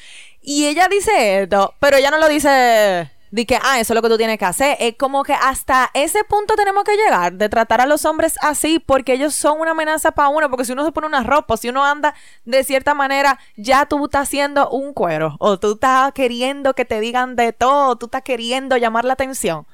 Y 0.40 0.66
ella 0.66 0.88
dice 0.88 1.42
esto, 1.42 1.74
pero 1.80 1.96
ella 1.96 2.10
no 2.10 2.18
lo 2.18 2.28
dice 2.28 3.10
de 3.34 3.46
que, 3.46 3.56
ah, 3.56 3.80
eso 3.80 3.92
es 3.92 3.96
lo 3.96 4.02
que 4.02 4.08
tú 4.08 4.16
tienes 4.16 4.38
que 4.38 4.44
hacer. 4.44 4.76
Es 4.78 4.94
como 4.96 5.24
que 5.24 5.32
hasta 5.32 5.90
ese 5.92 6.22
punto 6.22 6.54
tenemos 6.54 6.84
que 6.84 6.96
llegar, 6.96 7.32
de 7.32 7.48
tratar 7.48 7.80
a 7.80 7.86
los 7.86 8.04
hombres 8.04 8.36
así, 8.40 8.78
porque 8.78 9.14
ellos 9.14 9.34
son 9.34 9.60
una 9.60 9.72
amenaza 9.72 10.12
para 10.12 10.28
uno, 10.28 10.48
porque 10.48 10.64
si 10.64 10.70
uno 10.70 10.84
se 10.84 10.92
pone 10.92 11.08
una 11.08 11.24
ropa, 11.24 11.56
si 11.56 11.68
uno 11.68 11.84
anda 11.84 12.14
de 12.44 12.62
cierta 12.62 12.94
manera, 12.94 13.40
ya 13.56 13.86
tú 13.86 14.04
estás 14.04 14.28
haciendo 14.28 14.70
un 14.70 14.92
cuero, 14.94 15.34
o 15.40 15.58
tú 15.58 15.72
estás 15.72 16.12
queriendo 16.12 16.74
que 16.74 16.84
te 16.84 17.00
digan 17.00 17.34
de 17.34 17.52
todo, 17.52 17.96
tú 17.96 18.06
estás 18.06 18.22
queriendo 18.22 18.76
llamar 18.76 19.04
la 19.04 19.14
atención. 19.14 19.66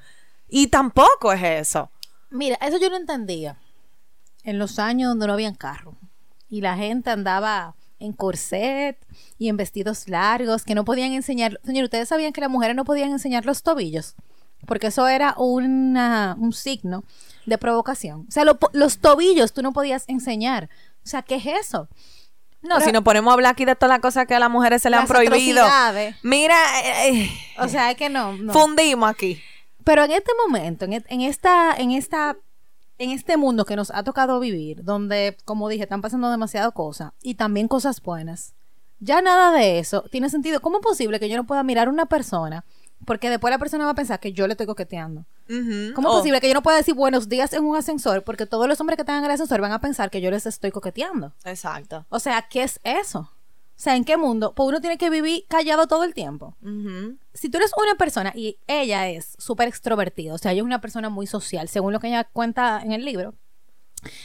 Y 0.49 0.69
tampoco 0.69 1.31
es 1.31 1.43
eso. 1.43 1.91
Mira, 2.31 2.57
eso 2.63 2.79
yo 2.79 2.89
no 2.89 2.97
entendía. 2.97 3.59
En 4.43 4.59
los 4.59 4.79
años 4.79 5.11
donde 5.11 5.27
no 5.27 5.35
habían 5.35 5.55
carro. 5.55 5.99
Y 6.49 6.63
la 6.63 6.77
gente 6.77 7.11
andaba 7.11 7.75
en 8.01 8.13
corset 8.13 8.99
y 9.39 9.49
en 9.49 9.57
vestidos 9.57 10.09
largos 10.09 10.65
que 10.65 10.75
no 10.75 10.85
podían 10.85 11.13
enseñar. 11.13 11.61
Señor, 11.65 11.85
¿ustedes 11.85 12.09
sabían 12.09 12.33
que 12.33 12.41
las 12.41 12.51
mujeres 12.51 12.75
no 12.75 12.85
podían 12.85 13.11
enseñar 13.11 13.47
los 13.47 13.63
tobillos? 13.63 14.15
Porque 14.67 14.89
eso 14.89 15.07
era 15.09 15.35
una, 15.39 16.37
un 16.39 16.53
signo 16.53 17.05
de 17.47 17.57
provocación. 17.59 18.27
O 18.29 18.31
sea, 18.31 18.45
lo 18.45 18.59
los 18.73 18.99
tobillos 18.99 19.53
tú 19.53 19.63
no 19.63 19.73
podías 19.73 20.05
enseñar. 20.09 20.69
O 21.05 21.09
sea, 21.09 21.23
¿qué 21.23 21.37
es 21.37 21.47
eso? 21.47 21.89
No, 22.63 22.75
Pero- 22.75 22.85
si 22.87 22.93
nos 22.93 23.03
ponemos 23.03 23.31
a 23.31 23.35
hablar 23.35 23.53
aquí 23.53 23.65
de 23.65 23.75
todas 23.75 23.89
las 23.95 24.01
cosas 24.01 24.27
que 24.27 24.35
a 24.35 24.39
las 24.39 24.51
mujeres 24.51 24.83
se 24.83 24.91
le 24.91 24.97
han 24.97 25.07
prohibido. 25.07 25.65
Mira, 26.23 26.57
eh, 26.85 27.09
eh, 27.25 27.31
O 27.59 27.69
sea, 27.69 27.91
es 27.91 27.97
que 27.97 28.11
no. 28.11 28.35
no. 28.37 28.53
fundimos 28.53 29.09
aquí. 29.09 29.41
Pero 29.83 30.05
en 30.05 30.11
este 30.11 30.31
momento, 30.47 30.85
en, 30.85 30.93
e- 30.93 31.05
en 31.09 31.23
esta, 31.23 31.75
en 31.75 31.93
esta 31.93 32.37
en 33.01 33.11
este 33.11 33.39
mundo 33.39 33.65
que 33.65 33.77
nos 33.77 33.91
ha 33.91 34.05
tocado 34.05 34.39
vivir, 34.41 34.85
donde, 34.85 35.37
como 35.47 35.69
dije, 35.71 35.85
están 35.85 36.03
pasando 36.03 36.31
demasiadas 36.31 36.73
cosas 36.75 37.13
y 37.23 37.35
también 37.35 37.67
cosas 37.67 38.03
buenas, 38.03 38.53
ya 38.99 39.23
nada 39.23 39.53
de 39.53 39.79
eso 39.79 40.05
tiene 40.11 40.29
sentido. 40.29 40.61
¿Cómo 40.61 40.79
es 40.79 40.83
posible 40.83 41.19
que 41.19 41.29
yo 41.31 41.37
no 41.39 41.47
pueda 41.47 41.63
mirar 41.63 41.89
a 41.89 41.91
una 41.91 42.05
persona? 42.05 42.65
Porque 43.07 43.31
después 43.31 43.51
la 43.51 43.59
persona 43.59 43.87
va 43.87 43.93
a 43.93 43.95
pensar 43.95 44.21
que 44.21 44.35
yo 44.35 44.47
le 44.47 44.53
estoy 44.53 44.67
coqueteando. 44.67 45.25
¿Cómo 45.49 46.09
es 46.11 46.15
Oh, 46.15 46.19
posible 46.19 46.41
que 46.43 46.49
yo 46.49 46.55
no 46.55 46.63
pueda 46.63 46.77
decir 46.77 46.95
buenos 46.95 47.31
días 47.31 47.55
en 47.55 47.65
un 47.65 47.75
ascensor? 47.75 48.23
Porque 48.23 48.45
todos 48.45 48.69
los 48.69 48.79
hombres 48.83 48.99
que 49.03 49.11
en 49.11 49.25
el 49.25 49.31
ascensor 49.31 49.63
van 49.63 49.73
a 49.73 49.81
pensar 49.81 50.11
que 50.11 50.21
yo 50.21 50.31
les 50.31 50.45
estoy 50.45 50.71
coqueteando. 50.71 51.33
Exacto. 51.45 52.05
O 52.11 52.19
sea, 52.19 52.43
¿qué 52.51 52.63
es 52.65 52.79
eso? 52.85 53.33
O 53.81 53.83
sea, 53.83 53.97
¿en 53.97 54.05
qué 54.05 54.19
mundo? 54.19 54.53
Pues 54.55 54.69
uno 54.69 54.83
tiene 54.83 54.99
que 54.99 55.09
vivir 55.09 55.47
callado 55.49 55.87
todo 55.87 56.05
el 56.05 56.13
tiempo. 56.13 56.55
Si 57.33 57.49
tú 57.49 57.57
eres 57.57 57.73
una 57.83 57.95
persona 57.95 58.31
y 58.37 58.59
ella 58.67 59.09
es 59.09 59.35
súper 59.39 59.69
extrovertida, 59.69 60.35
o 60.35 60.39
sea, 60.39 60.53
ella 60.53 60.61
es 60.61 60.67
una 60.67 60.83
persona 60.83 61.09
muy 61.09 61.27
social, 61.27 61.67
según 61.67 61.95
lo 61.95 61.99
que 61.99 62.09
ella 62.09 62.25
cuenta 62.25 62.83
en 62.85 62.93
el 62.93 63.07
libro, 63.07 63.33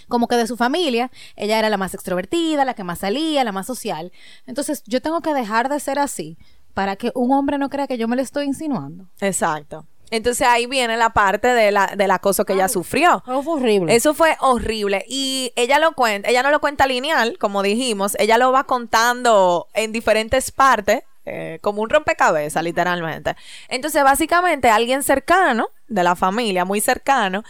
como 0.09 0.27
que 0.27 0.35
de 0.35 0.45
su 0.45 0.57
familia, 0.57 1.09
ella 1.37 1.57
era 1.57 1.69
la 1.69 1.77
más 1.77 1.93
extrovertida, 1.93 2.65
la 2.65 2.73
que 2.73 2.83
más 2.83 2.99
salía, 2.99 3.45
la 3.45 3.53
más 3.53 3.65
social. 3.65 4.11
Entonces, 4.45 4.83
yo 4.87 5.01
tengo 5.01 5.21
que 5.21 5.33
dejar 5.33 5.69
de 5.69 5.79
ser 5.79 5.99
así 5.99 6.37
para 6.73 6.97
que 6.97 7.13
un 7.15 7.31
hombre 7.31 7.57
no 7.57 7.69
crea 7.69 7.87
que 7.87 7.97
yo 7.97 8.09
me 8.09 8.17
le 8.17 8.23
estoy 8.23 8.47
insinuando. 8.47 9.07
Exacto. 9.21 9.87
Entonces 10.11 10.47
ahí 10.47 10.65
viene 10.65 10.97
la 10.97 11.11
parte 11.11 11.47
de 11.47 11.71
la, 11.71 11.93
del 11.95 12.11
acoso 12.11 12.45
que 12.45 12.53
ella 12.53 12.67
sufrió. 12.67 13.23
Eso 13.25 13.43
fue 13.43 13.53
horrible. 13.53 13.95
Eso 13.95 14.13
fue 14.13 14.37
horrible. 14.39 15.05
Y 15.07 15.51
ella 15.55 15.79
lo 15.79 15.93
cuenta, 15.93 16.29
ella 16.29 16.43
no 16.43 16.51
lo 16.51 16.59
cuenta 16.59 16.87
lineal, 16.87 17.37
como 17.37 17.63
dijimos, 17.63 18.15
ella 18.19 18.37
lo 18.37 18.51
va 18.51 18.65
contando 18.65 19.67
en 19.73 19.91
diferentes 19.91 20.51
partes, 20.51 21.03
eh, 21.25 21.59
como 21.61 21.81
un 21.81 21.89
rompecabezas, 21.89 22.63
literalmente. 22.63 23.35
Entonces, 23.67 24.03
básicamente, 24.03 24.69
alguien 24.69 25.01
cercano, 25.01 25.69
de 25.87 26.03
la 26.03 26.15
familia, 26.15 26.65
muy 26.65 26.81
cercano, 26.81 27.43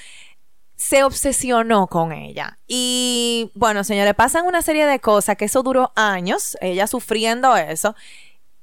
se 0.75 1.03
obsesionó 1.03 1.87
con 1.87 2.11
ella. 2.11 2.57
Y 2.67 3.51
bueno, 3.55 3.83
señores, 3.83 4.13
pasan 4.13 4.45
una 4.45 4.61
serie 4.61 4.85
de 4.85 4.99
cosas 4.99 5.37
que 5.37 5.45
eso 5.45 5.63
duró 5.63 5.91
años, 5.95 6.57
ella 6.61 6.87
sufriendo 6.87 7.55
eso. 7.55 7.95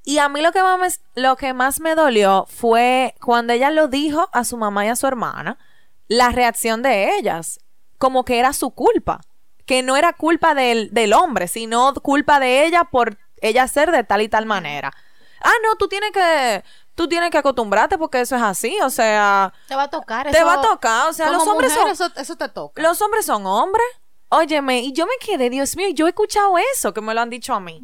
Y 0.05 0.19
a 0.19 0.29
mí 0.29 0.41
lo 0.43 0.51
que, 0.53 0.63
más 0.63 0.79
me, 0.81 1.23
lo 1.23 1.37
que 1.37 1.53
más 1.55 1.81
me 1.81 1.95
dolió 1.95 2.47
fue 2.49 3.15
cuando 3.25 3.53
ella 3.53 3.71
lo 3.71 3.87
dijo 3.89 4.29
a 4.33 4.45
su 4.45 4.57
mamá 4.57 4.85
y 4.85 4.89
a 4.89 4.97
su 4.97 5.07
hermana, 5.07 5.59
la 6.09 6.31
reacción 6.31 6.83
de 6.83 7.17
ellas, 7.17 7.61
como 7.99 8.25
que 8.25 8.39
era 8.41 8.53
su 8.53 8.71
culpa, 8.73 9.21
que 9.65 9.83
no 9.83 9.97
era 9.97 10.13
culpa 10.13 10.55
del, 10.55 10.93
del 10.93 11.13
hombre, 11.13 11.47
sino 11.47 11.95
culpa 11.95 12.41
de 12.41 12.65
ella 12.67 12.85
por 12.85 13.17
ella 13.41 13.69
ser 13.69 13.93
de 13.93 14.03
tal 14.03 14.23
y 14.23 14.29
tal 14.29 14.45
manera. 14.45 14.93
Ah, 15.41 15.53
no, 15.65 15.77
tú 15.77 15.87
tienes 15.89 16.11
que, 16.13 16.65
tú 16.97 17.07
tienes 17.09 17.31
que 17.31 17.39
acostumbrarte 17.39 17.97
porque 17.97 18.21
eso 18.21 18.35
es 18.37 18.43
así, 18.43 18.77
o 18.83 18.91
sea, 18.91 19.53
te 19.69 19.77
va 19.77 19.85
a 19.85 19.91
tocar. 19.91 20.29
te 20.31 20.37
eso- 20.37 20.47
va 20.47 20.55
a 20.55 20.61
tocar, 20.61 21.09
o 21.11 21.13
sea, 21.13 21.31
los 21.31 21.47
hombres 21.47 21.73
mujer, 21.77 21.97
son, 21.97 22.11
Eso, 22.13 22.21
eso 22.21 22.37
te 22.37 22.49
toca. 22.49 22.83
los 22.83 23.01
hombres 23.01 23.25
son 23.25 23.47
hombres. 23.47 23.87
Óyeme, 24.35 24.81
y 24.81 24.93
yo 24.95 25.05
me 25.05 25.13
quedé, 25.21 25.51
Dios 25.51 25.77
mío, 25.77 25.89
yo 25.93 26.07
he 26.07 26.09
escuchado 26.09 26.55
eso, 26.75 26.95
que 26.95 27.03
me 27.03 27.13
lo 27.15 27.21
han 27.21 27.29
dicho 27.29 27.53
a 27.53 27.61
mí. 27.61 27.83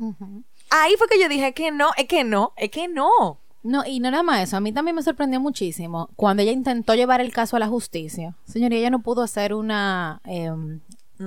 Ahí 0.71 0.95
fue 0.97 1.09
que 1.09 1.21
yo 1.21 1.29
dije 1.29 1.53
que 1.55 1.71
no, 1.71 1.91
es 1.97 2.07
que 2.07 2.25
no, 2.25 2.53
es 2.57 2.71
que 2.71 2.89
no. 2.89 3.39
No, 3.63 3.85
y 3.85 4.01
no 4.01 4.11
nada 4.11 4.23
más 4.23 4.43
eso. 4.43 4.57
A 4.57 4.61
mí 4.61 4.73
también 4.73 4.95
me 4.95 5.03
sorprendió 5.03 5.41
muchísimo 5.41 6.11
cuando 6.17 6.43
ella 6.43 6.53
intentó 6.53 6.95
llevar 6.95 7.21
el 7.21 7.33
caso 7.33 7.57
a 7.57 7.59
la 7.59 7.69
justicia. 7.69 8.35
Señoría, 8.45 8.79
ella 8.79 8.91
no 8.91 9.03
pudo 9.03 9.23
hacer 9.23 9.53
una... 9.55 10.21
em, 10.25 10.81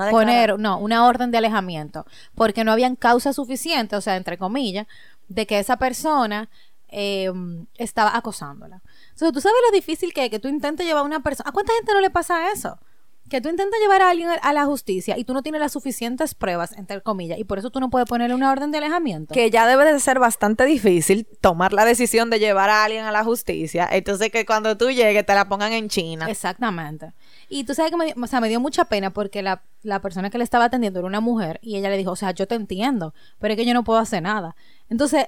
poner, 0.10 0.58
no, 0.58 0.78
una 0.80 1.06
orden 1.06 1.32
de 1.32 1.38
alejamiento, 1.38 2.06
porque 2.34 2.64
no 2.64 2.72
habían 2.72 2.96
causas 2.96 3.36
suficientes, 3.36 3.98
o 3.98 4.02
sea, 4.02 4.16
entre 4.16 4.38
comillas, 4.38 4.88
de 5.28 5.46
que 5.46 5.60
esa 5.60 5.78
persona 5.78 6.50
em, 6.88 7.66
estaba 7.76 8.16
acosándola. 8.16 8.82
Entonces, 9.10 9.34
tú 9.34 9.42
sabes 9.42 9.58
lo 9.70 9.76
difícil 9.76 10.14
que 10.14 10.26
es 10.26 10.30
que 10.32 10.40
tú 10.40 10.48
intentes 10.48 10.86
llevar 10.86 11.04
a 11.04 11.06
una 11.06 11.22
persona. 11.22 11.50
¿A 11.50 11.54
cuánta 11.54 11.74
gente 11.74 11.94
no 11.94 12.02
le 12.02 12.10
pasa 12.10 12.52
eso? 12.52 12.80
Que 13.30 13.40
tú 13.40 13.48
intentas 13.48 13.80
llevar 13.80 14.02
a 14.02 14.10
alguien 14.10 14.28
a 14.42 14.52
la 14.54 14.66
justicia 14.66 15.18
y 15.18 15.24
tú 15.24 15.34
no 15.34 15.42
tienes 15.42 15.62
las 15.62 15.72
suficientes 15.72 16.36
pruebas, 16.36 16.74
entre 16.78 17.00
comillas, 17.02 17.40
y 17.40 17.46
por 17.46 17.60
eso 17.60 17.70
tú 17.70 17.80
no 17.80 17.90
puedes 17.90 18.06
ponerle 18.10 18.36
una 18.36 18.52
orden 18.52 18.72
de 18.72 18.80
alejamiento. 18.80 19.34
que 19.34 19.50
ya 19.50 19.66
debe 19.66 19.86
de 19.94 19.98
ser 20.02 20.20
bastante 20.20 20.66
difícil 20.66 21.26
tomar 21.40 21.72
la 21.72 21.86
decisión 21.86 22.30
de 22.30 22.40
llevar 22.40 22.70
a 22.70 22.84
alguien 22.84 23.06
a 23.06 23.12
la 23.14 23.24
justicia. 23.24 23.88
Entonces 23.90 24.32
que 24.32 24.46
cuando 24.46 24.76
tú 24.78 24.92
llegues 24.92 25.26
te 25.26 25.34
la 25.34 25.48
pongan 25.48 25.72
en 25.72 25.88
China. 25.88 26.28
Exactamente. 26.30 27.14
Y 27.48 27.64
tú 27.64 27.74
sabes 27.74 27.92
que 27.92 27.98
me, 27.98 28.06
dio- 28.08 28.16
o 28.22 28.28
sea, 28.28 28.42
me 28.42 28.50
dio 28.50 28.60
mucha 28.60 28.86
pena 28.86 29.12
porque 29.12 29.42
la, 29.42 29.62
la 29.84 30.02
persona 30.02 30.30
que 30.30 30.38
le 30.38 30.44
estaba 30.44 30.66
atendiendo 30.66 31.00
era 31.00 31.08
una 31.08 31.22
mujer 31.22 31.60
y 31.62 31.78
ella 31.78 31.90
le 31.90 31.98
dijo, 31.98 32.12
o 32.12 32.16
sea, 32.18 32.32
yo 32.32 32.48
te 32.48 32.56
entiendo, 32.56 33.14
pero 33.40 33.54
es 33.54 33.58
que 33.58 33.66
yo 33.66 33.74
no 33.74 33.84
puedo 33.86 34.00
hacer 34.00 34.22
nada. 34.24 34.56
Entonces, 34.90 35.28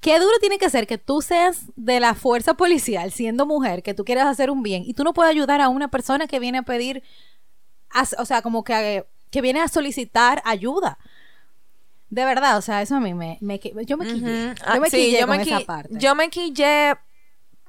qué 0.00 0.18
duro 0.18 0.32
tiene 0.40 0.58
que 0.58 0.70
ser 0.70 0.86
que 0.86 0.98
tú 0.98 1.22
seas 1.22 1.64
de 1.76 2.00
la 2.00 2.14
fuerza 2.14 2.54
policial 2.54 3.10
siendo 3.12 3.46
mujer, 3.46 3.82
que 3.82 3.94
tú 3.94 4.04
quieras 4.04 4.26
hacer 4.26 4.50
un 4.50 4.62
bien 4.62 4.82
y 4.86 4.94
tú 4.94 5.04
no 5.04 5.12
puedes 5.14 5.30
ayudar 5.30 5.60
a 5.60 5.68
una 5.68 5.88
persona 5.88 6.26
que 6.26 6.38
viene 6.38 6.58
a 6.58 6.62
pedir, 6.62 7.02
o 8.18 8.24
sea, 8.24 8.42
como 8.42 8.64
que, 8.64 9.04
que 9.30 9.40
viene 9.40 9.60
a 9.60 9.68
solicitar 9.68 10.42
ayuda. 10.44 10.98
De 12.08 12.24
verdad, 12.24 12.56
o 12.56 12.62
sea, 12.62 12.82
eso 12.82 12.96
a 12.96 13.00
mí 13.00 13.14
me... 13.14 13.38
me 13.40 13.60
yo 13.84 13.96
me 13.96 14.06
quillé. 14.06 14.54
Ah, 14.64 14.76
Yo 14.76 14.80
me 14.80 14.90
sí, 14.90 14.96
quillé 14.96 15.20
yo 15.20 15.26
con 15.26 15.36
me 15.36 15.42
esa 15.42 15.60
parte. 15.60 15.88
Yo 15.92 16.14
me 16.14 16.30
quillé 16.30 16.94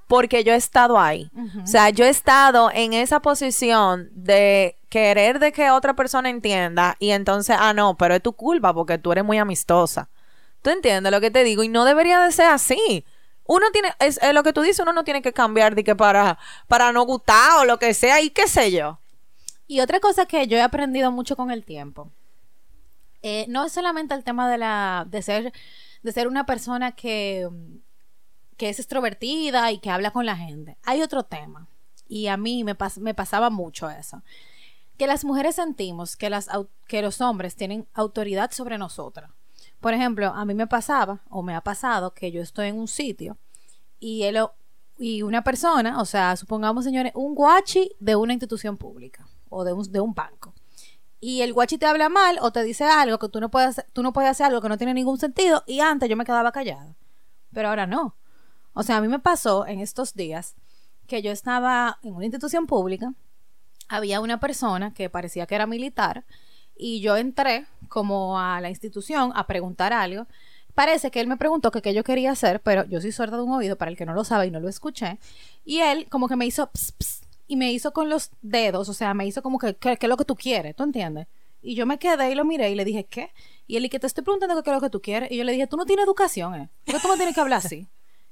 porque 0.08 0.44
yo 0.44 0.54
he 0.54 0.58
estado 0.58 1.00
ahí. 1.00 1.30
O 1.63 1.68
sea, 1.68 1.90
yo 1.90 2.06
he 2.06 2.10
estado 2.10 2.70
en 2.72 2.94
esa 2.94 3.20
posición 3.20 4.10
de 4.13 4.76
querer 4.90 5.40
de 5.40 5.52
que 5.52 5.70
otra 5.72 5.96
persona 5.96 6.30
entienda 6.30 6.96
y 7.00 7.10
entonces, 7.12 7.58
ah, 7.60 7.74
no, 7.74 7.98
pero 7.98 8.16
es 8.16 8.22
tu 8.22 8.34
culpa 8.34 8.74
porque 8.74 8.98
tú 8.98 9.12
eres 9.12 9.26
muy 9.26 9.38
amistosa. 9.38 10.08
¿Tú 10.68 10.74
entiendes 10.74 11.14
lo 11.14 11.22
que 11.22 11.32
te 11.32 11.46
digo? 11.46 11.64
Y 11.64 11.70
no 11.70 11.86
debería 11.86 12.20
de 12.20 12.30
ser 12.34 12.48
así. 12.48 13.06
Uno 13.46 13.72
tiene, 13.72 13.94
es, 14.00 14.20
lo 14.34 14.44
que 14.44 14.52
tú 14.52 14.62
dices, 14.62 14.82
uno 14.82 14.92
no 14.92 15.06
tiene 15.06 15.22
que 15.22 15.32
cambiar 15.32 15.76
de 15.76 15.86
que 15.86 15.96
para, 15.96 16.38
para 16.68 16.92
no 16.92 17.04
gustar 17.04 17.62
o 17.62 17.64
lo 17.64 17.80
que 17.80 17.94
sea 17.94 18.20
y 18.20 18.32
qué 18.32 18.50
sé 18.50 18.74
yo. 18.74 19.00
Y 19.66 19.80
otra 19.80 20.02
cosa 20.02 20.26
que 20.26 20.46
yo 20.46 20.58
he 20.58 20.62
aprendido 20.62 21.10
mucho 21.10 21.38
con 21.38 21.52
el 21.52 21.64
tiempo, 21.64 22.12
eh, 23.22 23.46
no 23.48 23.64
es 23.64 23.72
solamente 23.72 24.14
el 24.14 24.26
tema 24.26 24.52
de 24.52 24.58
la 24.58 25.06
de 25.08 25.22
ser 25.22 25.54
de 26.04 26.12
ser 26.12 26.28
una 26.28 26.46
persona 26.46 26.92
que, 26.92 27.48
que 28.58 28.68
es 28.68 28.78
extrovertida 28.80 29.72
y 29.72 29.80
que 29.80 29.90
habla 29.90 30.12
con 30.12 30.26
la 30.26 30.36
gente. 30.36 30.76
Hay 30.84 31.02
otro 31.02 31.24
tema 31.24 31.66
y 32.10 32.28
a 32.28 32.36
mí 32.36 32.66
me, 32.66 32.78
pas- 32.78 33.00
me 33.00 33.14
pasaba 33.14 33.50
mucho 33.50 33.90
eso, 33.90 34.22
que 34.98 35.08
las 35.08 35.24
mujeres 35.24 35.56
sentimos 35.56 36.18
que 36.18 36.30
las 36.30 36.50
que 36.88 37.02
los 37.02 37.22
hombres 37.22 37.56
tienen 37.56 37.88
autoridad 37.94 38.52
sobre 38.52 38.78
nosotras. 38.78 39.30
Por 39.80 39.94
ejemplo, 39.94 40.28
a 40.28 40.46
mí 40.46 40.54
me 40.54 40.68
pasaba 40.68 41.22
o 41.30 41.44
me 41.44 41.56
ha 41.56 41.62
pasado 41.62 42.13
que 42.13 42.32
yo 42.32 42.42
estoy 42.42 42.68
en 42.68 42.80
un 42.80 42.88
sitio 42.88 43.38
y 44.00 44.24
él 44.24 44.38
y 45.00 45.22
una 45.22 45.44
persona, 45.44 46.02
o 46.02 46.06
sea, 46.06 46.36
supongamos 46.36 46.84
señores, 46.84 47.12
un 47.16 47.36
guachi 47.36 47.92
de 48.00 48.16
una 48.16 48.34
institución 48.34 48.78
pública 48.78 49.28
o 49.50 49.63
de 49.63 49.74
un, 49.74 49.92
de 49.92 50.00
un 50.00 50.13
banco. 50.13 50.54
Y 51.20 51.42
el 51.42 51.54
guachi 51.54 51.78
te 51.78 51.86
habla 51.86 52.10
mal 52.10 52.38
o 52.42 52.52
te 52.52 52.63
dice 52.63 52.84
algo 52.84 53.20
que 53.20 53.30
tú 53.30 53.40
no 53.40 53.50
puedes 53.50 53.84
tú 53.94 54.04
no 54.04 54.13
puedes 54.13 54.32
hacer 54.32 54.48
algo 54.48 54.62
que 54.62 54.70
no 54.70 54.78
tiene 54.78 54.94
ningún 54.94 55.18
sentido 55.18 55.63
y 55.68 55.80
antes 55.80 56.10
yo 56.10 56.16
me 56.16 56.26
quedaba 56.26 56.52
callada. 56.52 56.96
Pero 57.54 57.70
ahora 57.70 57.88
no. 57.88 58.16
O 58.74 58.84
sea, 58.84 58.98
a 58.98 59.02
mí 59.02 59.08
me 59.08 59.20
pasó 59.20 59.66
en 59.66 59.80
estos 59.80 60.13
días 60.13 60.56
que 61.08 61.22
yo 61.22 61.32
estaba 61.32 62.00
en 62.04 62.13
una 62.13 62.26
institución 62.26 62.68
pública, 62.68 63.13
había 63.88 64.20
una 64.20 64.40
persona 64.40 64.94
que 64.94 65.10
parecía 65.10 65.48
que 65.48 65.56
era 65.56 65.66
militar 65.66 66.26
y 66.76 67.02
yo 67.02 67.18
entré 67.18 67.66
como 67.88 68.39
a 68.39 68.62
la 68.62 68.69
institución 68.69 69.32
a 69.36 69.47
preguntar 69.47 69.93
algo. 69.93 70.28
Parece 70.76 71.10
que 71.10 71.19
él 71.19 71.28
me 71.28 71.38
preguntó 71.38 71.71
que 71.71 71.82
qué 71.82 71.93
yo 71.93 72.04
quería 72.04 72.32
hacer, 72.32 72.62
pero 72.62 72.86
yo 72.86 73.02
soy 73.02 73.12
sorda 73.12 73.38
de 73.38 73.43
un 73.43 73.52
oído, 73.52 73.78
para 73.78 73.89
el 73.89 73.97
que 73.97 74.06
no 74.06 74.13
lo 74.13 74.23
sabe 74.23 74.47
y 74.47 74.52
no 74.52 74.60
lo 74.60 74.69
escuché. 74.69 75.17
Y 75.65 75.80
él 75.80 76.08
como 76.10 76.28
que 76.28 76.36
me 76.36 76.45
hizo 76.45 76.67
ps, 76.67 76.91
ps, 76.91 77.21
y 77.47 77.56
me 77.56 77.71
hizo 77.71 77.93
con 77.93 78.10
los 78.10 78.30
dedos, 78.41 78.89
o 78.89 78.93
sea, 78.93 79.13
me 79.13 79.26
hizo 79.26 79.41
como 79.41 79.58
que, 79.58 79.76
¿qué, 79.76 79.97
es 80.00 80.10
lo 80.10 80.17
que 80.17 80.26
tú 80.26 80.36
quieres? 80.36 80.76
¿Tú 80.76 80.84
entiendes? 80.84 81.28
Y 81.62 81.76
yo 81.76 81.86
me 81.86 81.97
quedé 81.97 82.32
y 82.32 82.36
lo 82.36 82.45
miré 82.45 82.69
y 82.69 82.76
le 82.76 82.86
dije, 82.86 83.06
¿qué? 83.06 83.32
Y 83.65 83.78
él, 83.78 83.86
y 83.86 83.89
que 83.89 84.00
te 84.00 84.08
estoy 84.08 84.23
preguntando 84.23 84.62
qué 84.62 84.69
es 84.69 84.76
lo 84.76 84.82
que 84.82 84.89
tú 84.89 85.02
quieres. 85.02 85.32
Y 85.32 85.38
yo 85.38 85.43
le 85.43 85.54
dije, 85.54 85.67
tú 85.67 85.78
no 85.78 85.86
tienes 85.86 86.06
educación, 86.06 86.56
¿eh? 86.56 86.69
¿Por 86.86 86.95
qué 86.95 87.02
tú 87.02 87.08
me 87.08 87.15
tienes 87.15 87.34
que 87.34 87.41
hablar 87.41 87.60
así? 87.65 87.88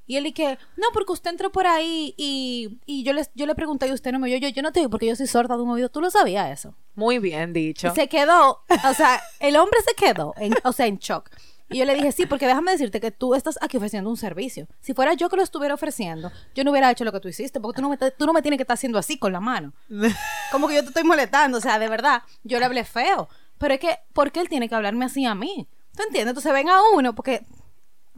Y 0.08 0.18
él 0.18 0.28
y 0.28 0.34
que, 0.34 0.58
no, 0.78 0.88
porque 0.94 1.14
usted 1.14 1.32
entró 1.32 1.52
por 1.52 1.66
ahí 1.66 2.14
y, 2.18 2.80
y 2.86 3.04
yo, 3.04 3.14
le, 3.14 3.26
yo 3.34 3.46
le 3.46 3.56
pregunté 3.56 3.88
y 3.88 3.92
usted 3.92 4.12
no 4.12 4.20
me 4.20 4.28
oyó. 4.28 4.38
Yo, 4.38 4.50
yo 4.50 4.62
no 4.62 4.72
te 4.72 4.82
oí 4.82 4.88
porque 4.88 5.08
yo 5.08 5.16
soy 5.16 5.28
sorda 5.28 5.56
de 5.58 5.64
un 5.64 5.70
oído. 5.70 5.90
¿Tú 5.90 6.02
lo 6.02 6.12
sabías 6.12 6.52
eso? 6.52 6.76
Muy 6.94 7.20
bien 7.20 7.54
dicho. 7.54 7.88
Y 7.88 7.92
se 7.92 8.08
quedó, 8.08 8.64
o 8.88 8.94
sea, 8.94 9.22
el 9.40 9.56
hombre 9.58 9.80
se 9.86 9.96
quedó, 9.96 10.34
en, 10.38 10.54
o 10.64 10.72
sea, 10.72 10.86
en 10.86 10.98
shock. 10.98 11.30
Y 11.70 11.80
yo 11.80 11.86
le 11.86 11.96
dije, 11.96 12.12
sí, 12.12 12.28
porque 12.28 12.46
déjame 12.46 12.72
decirte 12.72 13.00
que 13.00 13.10
tú 13.10 13.34
estás 13.34 13.58
aquí 13.60 13.78
ofreciendo 13.78 14.10
un 14.10 14.18
servicio. 14.18 14.68
Si 14.82 14.94
fuera 14.94 15.16
yo 15.16 15.30
que 15.30 15.36
lo 15.36 15.42
estuviera 15.42 15.74
ofreciendo, 15.74 16.32
yo 16.54 16.64
no 16.64 16.70
hubiera 16.70 16.92
hecho 16.92 17.04
lo 17.04 17.12
que 17.12 17.20
tú 17.20 17.28
hiciste, 17.28 17.60
porque 17.60 17.78
tú 17.78 17.82
no 17.82 17.90
me, 17.90 17.98
tú 17.98 18.26
no 18.28 18.34
me 18.34 18.44
tienes 18.44 18.58
que 18.58 18.64
estar 18.64 18.76
haciendo 18.76 19.00
así 19.00 19.18
con 19.18 19.34
la 19.34 19.40
mano. 19.40 19.74
Como 20.52 20.68
que 20.68 20.76
yo 20.76 20.82
te 20.82 20.90
estoy 20.90 21.04
molestando, 21.04 21.58
o 21.58 21.62
sea, 21.62 21.80
de 21.80 21.90
verdad, 21.90 22.22
yo 22.44 22.60
le 22.60 22.66
hablé 22.66 22.84
feo. 22.84 23.28
Pero 23.58 23.74
es 23.74 23.80
que, 23.80 23.98
¿por 24.14 24.32
qué 24.32 24.42
él 24.42 24.50
tiene 24.50 24.70
que 24.70 24.76
hablarme 24.76 25.06
así 25.06 25.26
a 25.26 25.34
mí? 25.34 25.68
¿Tú 25.96 26.04
entiendes? 26.04 26.32
Entonces 26.32 26.54
ven 26.54 26.70
a 26.70 26.80
uno, 26.94 27.16
porque 27.16 27.44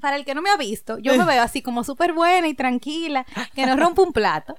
para 0.02 0.16
el 0.16 0.26
que 0.26 0.34
no 0.36 0.42
me 0.42 0.50
ha 0.50 0.58
visto, 0.58 0.98
yo 1.00 1.16
me 1.18 1.26
veo 1.26 1.42
así 1.42 1.62
como 1.62 1.84
súper 1.84 2.14
buena 2.14 2.48
y 2.48 2.54
tranquila, 2.54 3.26
que 3.56 3.66
no 3.66 3.76
rompo 3.76 4.04
un 4.04 4.14
plato. 4.14 4.56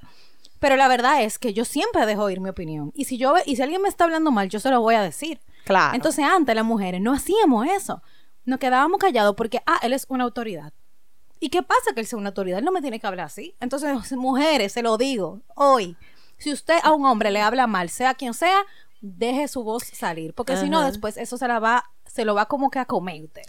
Pero 0.58 0.74
la 0.76 0.88
verdad 0.88 1.22
es 1.22 1.38
que 1.38 1.52
yo 1.54 1.64
siempre 1.64 2.04
dejo 2.06 2.22
oír 2.24 2.40
mi 2.40 2.48
opinión. 2.48 2.90
Y 2.94 3.04
si 3.04 3.16
yo 3.16 3.32
ve- 3.34 3.42
y 3.46 3.54
si 3.56 3.62
alguien 3.62 3.80
me 3.80 3.88
está 3.88 4.04
hablando 4.04 4.30
mal, 4.32 4.48
yo 4.48 4.58
se 4.58 4.70
lo 4.70 4.80
voy 4.80 4.96
a 4.96 5.02
decir. 5.02 5.40
Claro. 5.64 5.94
Entonces, 5.94 6.24
antes 6.24 6.54
las 6.54 6.64
mujeres 6.64 7.00
no 7.00 7.12
hacíamos 7.12 7.66
eso. 7.68 8.02
Nos 8.44 8.58
quedábamos 8.58 8.98
callados 8.98 9.34
porque, 9.36 9.60
ah, 9.66 9.78
él 9.82 9.92
es 9.92 10.06
una 10.08 10.24
autoridad. 10.24 10.72
¿Y 11.38 11.50
qué 11.50 11.62
pasa 11.62 11.92
que 11.94 12.00
él 12.00 12.06
sea 12.06 12.18
una 12.18 12.30
autoridad? 12.30 12.58
Él 12.58 12.64
no 12.64 12.72
me 12.72 12.80
tiene 12.82 12.98
que 12.98 13.06
hablar 13.06 13.26
así. 13.26 13.54
Entonces, 13.60 14.12
mujeres, 14.16 14.72
se 14.72 14.82
lo 14.82 14.96
digo 14.96 15.42
hoy. 15.54 15.96
Si 16.38 16.52
usted 16.52 16.78
a 16.82 16.92
un 16.92 17.04
hombre 17.06 17.30
le 17.30 17.40
habla 17.40 17.66
mal, 17.68 17.88
sea 17.90 18.14
quien 18.14 18.34
sea, 18.34 18.62
deje 19.00 19.46
su 19.46 19.62
voz 19.62 19.84
salir, 19.84 20.34
porque 20.34 20.56
si 20.56 20.68
no 20.68 20.80
después 20.82 21.16
eso 21.16 21.36
se 21.38 21.46
la 21.46 21.60
va, 21.60 21.84
se 22.04 22.24
lo 22.24 22.34
va 22.34 22.46
como 22.46 22.68
que 22.70 22.80
a 22.80 22.84
comer 22.84 23.22
usted. 23.24 23.42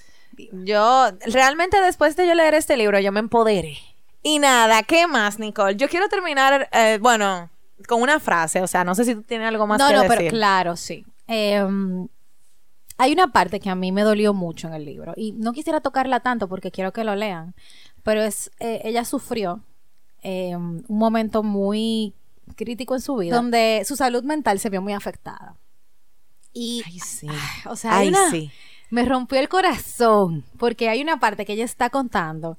Yo, 0.51 1.07
realmente 1.25 1.81
después 1.81 2.15
de 2.15 2.27
yo 2.27 2.33
leer 2.33 2.53
este 2.53 2.77
libro, 2.77 2.99
yo 2.99 3.11
me 3.11 3.19
empoderé. 3.19 3.77
Y 4.23 4.39
nada, 4.39 4.83
¿qué 4.83 5.07
más, 5.07 5.39
Nicole? 5.39 5.75
Yo 5.75 5.87
quiero 5.89 6.09
terminar, 6.09 6.69
eh, 6.71 6.97
bueno, 7.01 7.49
con 7.87 8.01
una 8.01 8.19
frase. 8.19 8.61
O 8.61 8.67
sea, 8.67 8.83
no 8.83 8.95
sé 8.95 9.05
si 9.05 9.15
tú 9.15 9.23
tienes 9.23 9.47
algo 9.47 9.65
más 9.67 9.79
no, 9.79 9.87
que 9.87 9.93
no, 9.93 10.01
decir. 10.03 10.17
pero 10.17 10.29
claro, 10.31 10.75
sí. 10.75 11.05
Em, 11.27 12.07
hay 12.97 13.13
una 13.13 13.27
parte 13.31 13.59
que 13.59 13.69
a 13.69 13.75
mí 13.75 13.91
me 13.91 14.01
dolió 14.01 14.33
mucho 14.33 14.67
en 14.67 14.73
el 14.73 14.83
libro 14.85 15.13
y 15.15 15.31
no 15.33 15.53
quisiera 15.53 15.79
tocarla 15.79 16.19
tanto 16.19 16.49
porque 16.49 16.71
quiero 16.71 16.91
que 16.91 17.03
lo 17.03 17.15
lean, 17.15 17.53
pero 18.03 18.21
es 18.21 18.51
eh, 18.59 18.81
ella 18.83 19.05
sufrió 19.05 19.61
em, 20.21 20.83
un 20.87 20.97
momento 20.97 21.43
muy 21.43 22.13
crítico 22.55 22.95
en 22.95 23.01
su 23.01 23.15
vida 23.15 23.35
donde 23.35 23.83
su 23.85 23.95
salud 23.95 24.23
mental 24.23 24.59
se 24.59 24.69
vio 24.69 24.81
muy 24.81 24.93
afectada. 24.93 25.55
Y 26.51 26.81
Ay, 26.85 26.99
sí. 26.99 27.27
o 27.67 27.75
sea, 27.75 27.95
hay 27.97 28.07
Ay, 28.07 28.09
una- 28.09 28.31
sí. 28.31 28.51
Me 28.89 29.05
rompió 29.05 29.39
el 29.39 29.49
corazón 29.49 30.43
porque 30.57 30.89
hay 30.89 31.01
una 31.01 31.19
parte 31.19 31.45
que 31.45 31.53
ella 31.53 31.65
está 31.65 31.89
contando 31.89 32.57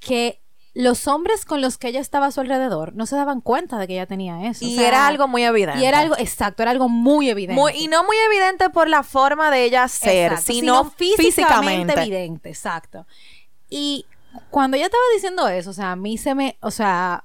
que 0.00 0.40
los 0.74 1.08
hombres 1.08 1.46
con 1.46 1.62
los 1.62 1.78
que 1.78 1.88
ella 1.88 2.00
estaba 2.00 2.26
a 2.26 2.30
su 2.30 2.40
alrededor 2.42 2.94
no 2.94 3.06
se 3.06 3.16
daban 3.16 3.40
cuenta 3.40 3.78
de 3.78 3.86
que 3.86 3.94
ella 3.94 4.06
tenía 4.06 4.46
eso. 4.46 4.64
o 4.64 4.68
Y 4.68 4.76
sea, 4.76 4.88
era 4.88 5.06
algo 5.06 5.26
muy 5.26 5.42
evidente. 5.42 5.80
y 5.80 5.86
era 5.86 6.00
algo, 6.00 6.16
exacto, 6.18 6.62
era 6.62 6.70
algo 6.70 6.88
muy 6.90 7.30
evidente. 7.30 7.58
Muy- 7.58 7.72
y 7.76 7.88
no 7.88 8.04
muy 8.04 8.16
evidente 8.26 8.68
por 8.70 8.86
la 8.88 9.02
forma 9.02 9.50
de 9.50 9.64
ella 9.64 9.88
ser, 9.88 10.32
Exacto, 10.32 10.52
sino, 10.52 10.90
físicamente. 10.90 11.94
evidente, 11.98 12.50
exacto. 12.50 13.06
Y 13.70 14.04
cuando 14.50 14.76
ella 14.76 14.84
estaba 14.86 15.02
diciendo 15.14 15.48
eso, 15.48 15.70
o 15.70 15.72
sea, 15.72 15.92
a 15.92 15.96
mí 15.96 16.18
se 16.18 16.34
me, 16.34 16.58
o 16.60 16.70
sea, 16.70 17.24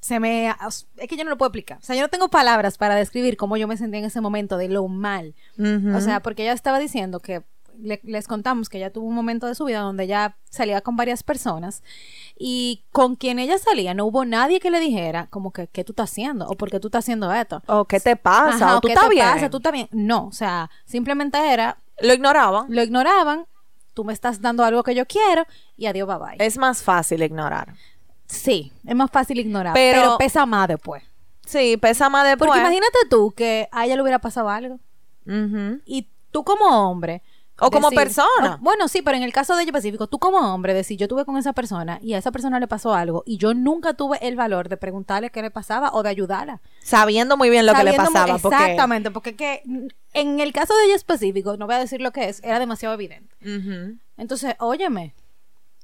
se 0.00 0.18
me, 0.18 0.48
es 0.48 1.08
que 1.08 1.16
yo 1.16 1.22
no 1.22 1.30
lo 1.30 1.38
puedo 1.38 1.48
explicar. 1.50 1.78
O 1.78 1.82
sea, 1.84 1.94
yo 1.94 2.02
no 2.02 2.08
tengo 2.08 2.28
palabras 2.28 2.78
para 2.78 2.96
describir 2.96 3.36
cómo 3.36 3.56
yo 3.56 3.68
me 3.68 3.76
sentía 3.76 4.00
en 4.00 4.06
ese 4.06 4.20
momento 4.20 4.56
de 4.56 4.68
lo 4.68 4.86
mal. 4.88 5.34
O 5.94 6.00
sea, 6.00 6.20
porque 6.20 6.42
ella 6.42 6.52
estaba 6.52 6.80
diciendo 6.80 7.20
que 7.20 7.42
le- 7.80 8.00
les 8.02 8.26
contamos 8.26 8.68
que 8.68 8.78
ella 8.78 8.92
tuvo 8.92 9.06
un 9.06 9.14
momento 9.14 9.46
de 9.46 9.54
su 9.54 9.64
vida 9.64 9.80
donde 9.80 10.04
ella 10.04 10.36
salía 10.50 10.80
con 10.80 10.96
varias 10.96 11.22
personas 11.22 11.82
y 12.36 12.82
con 12.92 13.16
quien 13.16 13.38
ella 13.38 13.58
salía 13.58 13.94
no 13.94 14.04
hubo 14.06 14.24
nadie 14.24 14.60
que 14.60 14.70
le 14.70 14.80
dijera 14.80 15.26
como 15.30 15.52
que 15.52 15.66
qué 15.68 15.84
tú 15.84 15.92
estás 15.92 16.10
haciendo 16.10 16.46
o 16.48 16.56
por 16.56 16.70
qué 16.70 16.80
tú 16.80 16.88
estás 16.88 17.04
haciendo 17.04 17.32
esto. 17.32 17.62
o 17.66 17.84
qué 17.84 18.00
te 18.00 18.16
pasa, 18.16 18.66
Ajá, 18.66 18.76
o 18.76 18.80
tú 18.80 18.88
¿qué 18.88 18.94
estás 18.94 19.08
te 19.08 19.14
bien. 19.14 19.26
pasa? 19.26 19.50
¿Tú 19.50 19.60
bien? 19.72 19.88
No, 19.92 20.26
o 20.26 20.32
sea, 20.32 20.70
simplemente 20.84 21.38
era 21.52 21.78
Lo 22.00 22.12
ignoraban. 22.14 22.66
lo 22.68 22.82
ignoraban, 22.82 23.46
tú 23.94 24.04
me 24.04 24.12
estás 24.12 24.40
dando 24.40 24.64
algo 24.64 24.82
que 24.82 24.94
yo 24.94 25.06
quiero 25.06 25.44
y 25.76 25.86
adiós, 25.86 26.06
bye 26.08 26.18
bye. 26.18 26.46
Es 26.46 26.56
más 26.58 26.82
fácil 26.82 27.22
ignorar. 27.22 27.74
sí, 28.26 28.72
es 28.86 28.94
más 28.94 29.10
fácil 29.10 29.38
ignorar, 29.40 29.74
Pero- 29.74 30.00
pero, 30.02 30.18
pesa 30.18 30.44
más 30.46 30.68
después. 30.68 31.02
Sí, 31.46 31.76
pesa 31.78 32.10
más 32.10 32.26
después. 32.26 32.46
Porque 32.48 32.60
imagínate 32.60 32.98
tú 33.08 33.32
que 33.34 33.68
a 33.72 33.86
ella 33.86 33.96
le 33.96 34.02
hubiera 34.02 34.18
pasado 34.18 34.48
algo 34.50 34.78
y 35.86 36.08
tú 36.30 36.44
como 36.44 36.64
hombre 36.90 37.22
O 37.60 37.70
como 37.70 37.90
persona. 37.90 38.54
o- 38.54 38.58
bueno, 38.58 38.86
sí, 38.88 39.02
pero 39.02 39.16
en 39.16 39.22
el 39.24 39.32
caso 39.32 39.56
de 39.56 39.62
ella 39.62 39.70
específico, 39.70 40.06
tú 40.06 40.18
como 40.18 40.38
hombre 40.54 40.74
decir, 40.74 40.96
yo 40.96 41.08
tuve 41.08 41.24
con 41.24 41.36
esa 41.36 41.52
persona 41.52 41.98
y 42.02 42.14
a 42.14 42.18
esa 42.18 42.30
persona 42.30 42.60
le 42.60 42.68
pasó 42.68 42.94
algo 42.94 43.22
y 43.26 43.36
yo 43.38 43.52
nunca 43.54 43.94
tuve 43.94 44.18
el 44.26 44.36
valor 44.36 44.68
de 44.68 44.76
preguntarle 44.76 45.30
qué 45.30 45.42
le 45.42 45.50
pasaba 45.50 45.90
o 45.92 46.02
de 46.02 46.08
ayudarla. 46.10 46.60
Sabiendo 46.82 47.36
muy 47.36 47.50
bien 47.50 47.66
lo 47.66 47.72
que 47.72 47.84
le 47.84 47.90
muy- 47.90 47.96
pasaba. 48.12 48.38
porque- 48.38 48.56
Exactamente, 48.56 49.10
porque 49.10 49.34
que, 49.36 49.62
en 50.12 50.40
el 50.40 50.52
caso 50.52 50.76
de 50.76 50.84
ella 50.84 50.94
específico, 50.94 51.56
no 51.56 51.66
voy 51.66 51.74
a 51.74 51.78
decir 51.80 52.00
lo 52.00 52.12
que 52.12 52.28
es, 52.28 52.40
era 52.44 52.58
demasiado 52.58 52.94
evidente. 52.94 53.34
Entonces, 54.16 54.54
óyeme, 54.60 55.14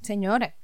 señores, 0.00 0.54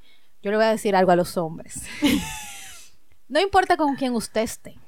yo 0.42 0.50
le 0.50 0.56
voy 0.58 0.66
a 0.66 0.70
decir 0.70 0.94
algo 0.96 1.10
a 1.12 1.16
los 1.16 1.36
hombres. 1.36 1.82
no 3.28 3.40
importa 3.40 3.76
con 3.76 3.96
quién 3.96 4.14
usted 4.14 4.42
esté 4.42 4.78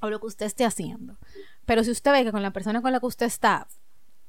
o 0.00 0.10
lo 0.10 0.18
que 0.20 0.26
usted 0.26 0.46
esté 0.46 0.64
haciendo, 0.64 1.16
pero 1.64 1.84
si 1.84 1.90
usted 1.90 2.10
ve 2.12 2.24
que 2.24 2.32
con 2.32 2.42
la 2.42 2.50
persona 2.52 2.82
con 2.82 2.92
la 2.92 3.00
que 3.00 3.06
usted 3.06 3.26
está 3.26 3.66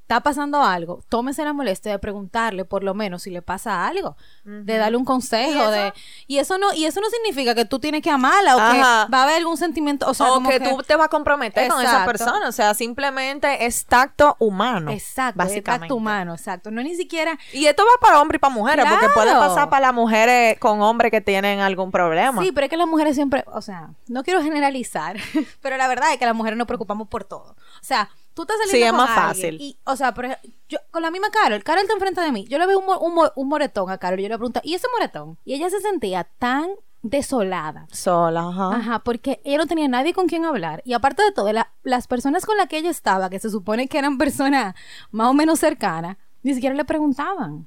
está 0.04 0.20
pasando 0.20 0.62
algo, 0.62 1.02
tómese 1.08 1.44
la 1.44 1.54
molestia 1.54 1.90
de 1.90 1.98
preguntarle 1.98 2.66
por 2.66 2.84
lo 2.84 2.92
menos 2.92 3.22
si 3.22 3.30
le 3.30 3.40
pasa 3.40 3.86
algo, 3.86 4.18
de 4.44 4.76
darle 4.76 4.98
un 4.98 5.06
consejo, 5.06 5.70
de 5.70 5.94
y 6.26 6.36
eso 6.38 6.58
no 6.58 6.74
y 6.74 6.84
eso 6.84 7.00
no 7.00 7.08
significa 7.08 7.54
que 7.54 7.64
tú 7.64 7.78
tienes 7.78 8.02
que 8.02 8.10
amarla 8.10 8.54
o 8.54 8.60
Ajá. 8.60 8.72
que 8.72 9.12
va 9.12 9.20
a 9.20 9.22
haber 9.22 9.36
algún 9.36 9.56
sentimiento, 9.56 10.06
o 10.06 10.12
sea, 10.12 10.30
o 10.30 10.34
como 10.34 10.50
que, 10.50 10.60
tú 10.60 10.82
te 10.86 10.94
vas 10.94 11.06
a 11.06 11.08
comprometer 11.08 11.70
con 11.70 11.82
esa 11.82 12.04
persona. 12.04 12.46
O 12.46 12.52
sea, 12.52 12.74
simplemente 12.74 13.64
es 13.64 13.86
tacto 13.86 14.36
humano. 14.40 14.90
exacto, 14.90 15.40
es 15.42 15.48
básicamente. 15.48 15.84
tacto 15.84 15.96
humano, 15.96 16.34
exacto, 16.34 16.70
no 16.70 16.82
es 16.82 16.86
ni 16.86 16.96
siquiera 16.96 17.38
Y 17.54 17.64
esto 17.64 17.82
va 17.82 17.98
para 18.06 18.20
hombres 18.20 18.38
y 18.38 18.40
para 18.40 18.52
mujeres, 18.52 18.84
porque 18.86 19.08
puede 19.08 19.32
pasar 19.32 19.70
para 19.70 19.86
las 19.86 19.94
mujeres 19.94 20.58
con 20.58 20.82
hombres 20.82 21.12
que 21.12 21.22
tienen 21.22 21.60
algún 21.60 21.90
problema. 21.90 22.42
Sí, 22.42 22.52
pero 22.52 22.66
es 22.66 22.70
que 22.70 22.76
las 22.76 22.88
mujeres 22.88 23.14
siempre, 23.14 23.42
o 23.46 23.62
sea, 23.62 23.88
no 24.08 24.22
quiero 24.22 24.42
generalizar, 24.42 25.16
pero 25.62 25.78
la 25.78 25.88
verdad 25.88 26.12
es 26.12 26.18
que 26.18 26.26
las 26.26 26.34
mujeres 26.34 26.58
nos 26.58 26.66
preocupamos 26.66 27.08
por 27.08 27.24
todo. 27.24 27.52
O 27.52 27.84
sea, 27.84 28.10
tú 28.34 28.42
estás 28.42 28.56
saliendo 28.64 28.70
Sí, 28.70 28.82
es 28.82 28.90
con 28.90 28.96
más 28.98 29.10
alguien 29.10 29.28
fácil. 29.28 29.60
Y, 29.60 29.76
o 29.84 29.96
sea, 29.96 30.12
por 30.14 30.24
ejemplo, 30.26 30.50
yo, 30.68 30.78
con 30.90 31.02
la 31.02 31.10
misma 31.10 31.30
Carol, 31.30 31.62
Carol 31.64 31.82
está 31.82 31.94
enfrente 31.94 32.20
de 32.20 32.32
mí, 32.32 32.46
yo 32.48 32.58
le 32.58 32.66
veo 32.66 32.78
un, 32.78 32.86
un, 33.18 33.28
un 33.34 33.48
moretón 33.48 33.90
a 33.90 33.98
Carol 33.98 34.18
y 34.20 34.24
yo 34.24 34.28
le 34.28 34.36
pregunto, 34.36 34.60
¿y 34.64 34.74
ese 34.74 34.86
moretón? 34.92 35.38
Y 35.44 35.54
ella 35.54 35.70
se 35.70 35.80
sentía 35.80 36.24
tan 36.38 36.68
desolada. 37.02 37.86
Sola, 37.92 38.48
ajá. 38.48 38.76
Ajá, 38.76 38.98
porque 39.00 39.40
ella 39.44 39.58
no 39.58 39.66
tenía 39.66 39.88
nadie 39.88 40.14
con 40.14 40.26
quien 40.26 40.44
hablar. 40.44 40.82
Y 40.86 40.94
aparte 40.94 41.22
de 41.22 41.32
todo, 41.32 41.52
la- 41.52 41.70
las 41.82 42.06
personas 42.06 42.46
con 42.46 42.56
las 42.56 42.66
que 42.68 42.78
ella 42.78 42.90
estaba, 42.90 43.28
que 43.30 43.38
se 43.38 43.50
supone 43.50 43.88
que 43.88 43.98
eran 43.98 44.16
personas 44.18 44.74
más 45.10 45.28
o 45.28 45.34
menos 45.34 45.60
cercanas, 45.60 46.16
ni 46.42 46.54
siquiera 46.54 46.74
le 46.74 46.84
preguntaban. 46.84 47.66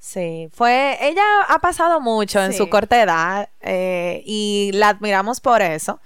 Sí, 0.00 0.48
fue, 0.52 0.96
ella 1.00 1.22
ha 1.48 1.58
pasado 1.58 2.00
mucho 2.00 2.40
en 2.42 2.52
su 2.52 2.70
corta 2.70 3.02
edad 3.02 3.48
eh, 3.60 4.22
y 4.24 4.70
la 4.74 4.90
admiramos 4.90 5.40
por 5.40 5.60
eso. 5.60 6.00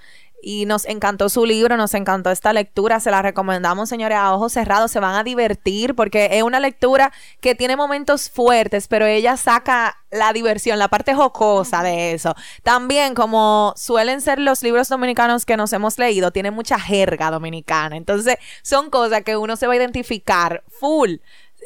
Y 0.44 0.66
nos 0.66 0.86
encantó 0.86 1.28
su 1.28 1.46
libro, 1.46 1.76
nos 1.76 1.94
encantó 1.94 2.32
esta 2.32 2.52
lectura, 2.52 2.98
se 2.98 3.12
la 3.12 3.22
recomendamos, 3.22 3.88
señores, 3.88 4.18
a 4.18 4.34
ojos 4.34 4.52
cerrados, 4.52 4.90
se 4.90 4.98
van 4.98 5.14
a 5.14 5.22
divertir 5.22 5.94
porque 5.94 6.30
es 6.32 6.42
una 6.42 6.58
lectura 6.58 7.12
que 7.40 7.54
tiene 7.54 7.76
momentos 7.76 8.28
fuertes, 8.28 8.88
pero 8.88 9.06
ella 9.06 9.36
saca 9.36 9.96
la 10.10 10.32
diversión, 10.32 10.80
la 10.80 10.88
parte 10.88 11.14
jocosa 11.14 11.84
de 11.84 12.12
eso. 12.12 12.34
También, 12.64 13.14
como 13.14 13.72
suelen 13.76 14.20
ser 14.20 14.40
los 14.40 14.62
libros 14.62 14.88
dominicanos 14.88 15.46
que 15.46 15.56
nos 15.56 15.72
hemos 15.72 15.96
leído, 15.96 16.32
tiene 16.32 16.50
mucha 16.50 16.78
jerga 16.78 17.30
dominicana, 17.30 17.96
entonces 17.96 18.36
son 18.62 18.90
cosas 18.90 19.22
que 19.22 19.36
uno 19.36 19.56
se 19.56 19.68
va 19.68 19.74
a 19.74 19.76
identificar 19.76 20.64
full 20.68 21.16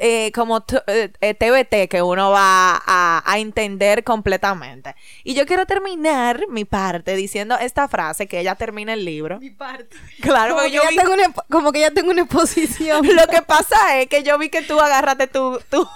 eh, 0.01 0.31
como 0.35 0.65
eh, 0.87 1.13
eh, 1.21 1.35
TBT 1.35 1.89
que 1.91 2.03
uno 2.03 2.31
va 2.31 2.83
a, 2.87 3.23
a 3.25 3.39
entender 3.39 4.05
completamente. 4.05 4.95
Y 5.25 5.35
yo 5.35 5.47
quiero 5.47 5.67
terminar 5.67 6.41
mi 6.49 6.65
parte 6.65 7.17
diciendo 7.17 7.57
esta 7.59 7.89
frase 7.89 8.27
que 8.27 8.41
ella 8.41 8.55
termina 8.55 8.93
el 8.95 9.05
libro. 9.05 9.39
Mi 9.41 9.51
parte. 9.51 9.97
Claro, 10.21 10.55
Como 10.55 10.67
que, 10.67 10.73
yo 10.73 10.83
ya 10.83 10.91
vi- 10.91 10.97
tengo 10.97 11.13
una, 11.15 11.33
como 11.51 11.73
que 11.73 11.81
ya 11.81 11.91
tengo 11.91 12.11
una 12.11 12.23
exposición. 12.23 13.07
lo 13.17 13.27
que 13.29 13.43
pasa 13.43 14.01
es 14.01 14.09
que 14.09 14.23
yo 14.23 14.39
vi 14.39 14.49
que 14.51 14.63
tú 14.63 14.79
agarraste 14.81 15.27
tu, 15.29 15.59
tu, 15.71 15.87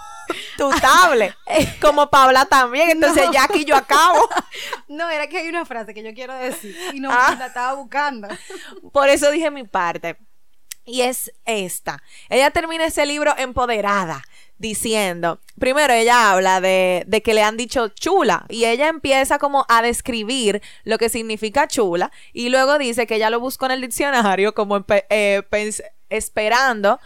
tu 0.57 0.71
tablet, 0.81 1.35
como 1.81 2.09
Paula 2.09 2.45
también, 2.47 2.91
entonces 2.91 3.27
No. 3.27 3.33
ya 3.33 3.45
aquí 3.45 3.65
yo 3.65 3.77
acabo. 3.77 4.29
No, 4.89 5.09
era 5.09 5.29
que 5.29 5.39
hay 5.39 5.49
una 5.49 5.65
frase 5.65 5.95
que 5.95 6.03
yo 6.03 6.13
quiero 6.15 6.35
decir 6.35 6.77
y 6.93 6.99
no 7.01 7.11
Ah. 7.13 7.37
la 7.39 7.47
estaba 7.47 7.75
buscando. 7.75 8.27
Por 8.93 9.09
eso 9.09 9.31
dije 9.31 9.51
mi 9.51 9.63
parte. 9.65 10.17
Y 10.91 11.03
es 11.03 11.33
esta. 11.45 12.03
Ella 12.29 12.51
termina 12.51 12.85
ese 12.87 13.07
libro 13.07 13.33
empoderada, 13.39 14.25
diciendo, 14.59 15.39
primero 15.57 15.93
ella 15.93 16.33
habla 16.33 16.61
de, 16.61 17.05
de 17.07 17.23
que 17.23 17.33
le 17.33 17.45
han 17.45 17.57
dicho 17.57 17.89
chula 17.89 18.45
y 18.49 18.65
ella 18.65 18.89
empieza 18.89 19.39
como 19.39 19.65
a 19.69 19.83
describir 19.83 20.61
lo 20.83 20.99
que 20.99 21.09
significa 21.09 21.69
chula 21.69 22.11
y 22.33 22.49
luego 22.49 22.77
dice 22.77 23.07
que 23.07 23.15
ella 23.15 23.31
lo 23.31 23.39
buscó 23.39 23.67
en 23.67 23.73
el 23.73 23.81
diccionario 23.83 24.53
como 24.53 24.85
eh, 24.89 25.43
esperando. 26.09 26.99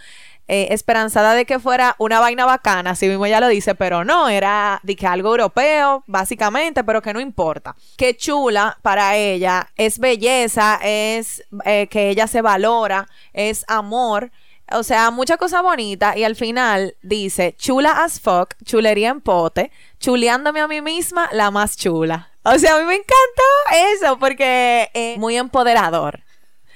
Eh, 0.46 0.68
esperanzada 0.70 1.34
de 1.34 1.46
que 1.46 1.58
fuera 1.58 1.96
una 1.98 2.20
vaina 2.20 2.44
bacana, 2.44 2.90
así 2.90 3.08
mismo 3.08 3.26
ella 3.26 3.40
lo 3.40 3.48
dice, 3.48 3.74
pero 3.74 4.04
no, 4.04 4.28
era 4.28 4.80
de 4.82 4.94
que 4.96 5.06
algo 5.06 5.30
europeo, 5.30 6.04
básicamente, 6.06 6.84
pero 6.84 7.00
que 7.00 7.14
no 7.14 7.20
importa. 7.20 7.74
Que 7.96 8.16
chula 8.16 8.78
para 8.82 9.16
ella 9.16 9.68
es 9.76 9.98
belleza, 9.98 10.78
es 10.82 11.42
eh, 11.64 11.86
que 11.88 12.10
ella 12.10 12.26
se 12.26 12.42
valora, 12.42 13.08
es 13.32 13.64
amor, 13.68 14.30
o 14.72 14.82
sea, 14.82 15.10
mucha 15.10 15.36
cosa 15.36 15.62
bonita. 15.62 16.16
Y 16.16 16.24
al 16.24 16.36
final 16.36 16.96
dice, 17.02 17.54
chula 17.56 18.04
as 18.04 18.20
fuck, 18.20 18.54
chulería 18.64 19.10
en 19.10 19.20
pote, 19.20 19.70
chuleándome 20.00 20.60
a 20.60 20.68
mí 20.68 20.80
misma, 20.80 21.28
la 21.32 21.50
más 21.50 21.76
chula. 21.76 22.30
O 22.44 22.58
sea, 22.58 22.76
a 22.76 22.78
mí 22.78 22.84
me 22.84 22.94
encantó 22.94 24.02
eso 24.02 24.18
porque 24.18 24.90
es 24.92 25.18
muy 25.18 25.36
empoderador. 25.36 26.23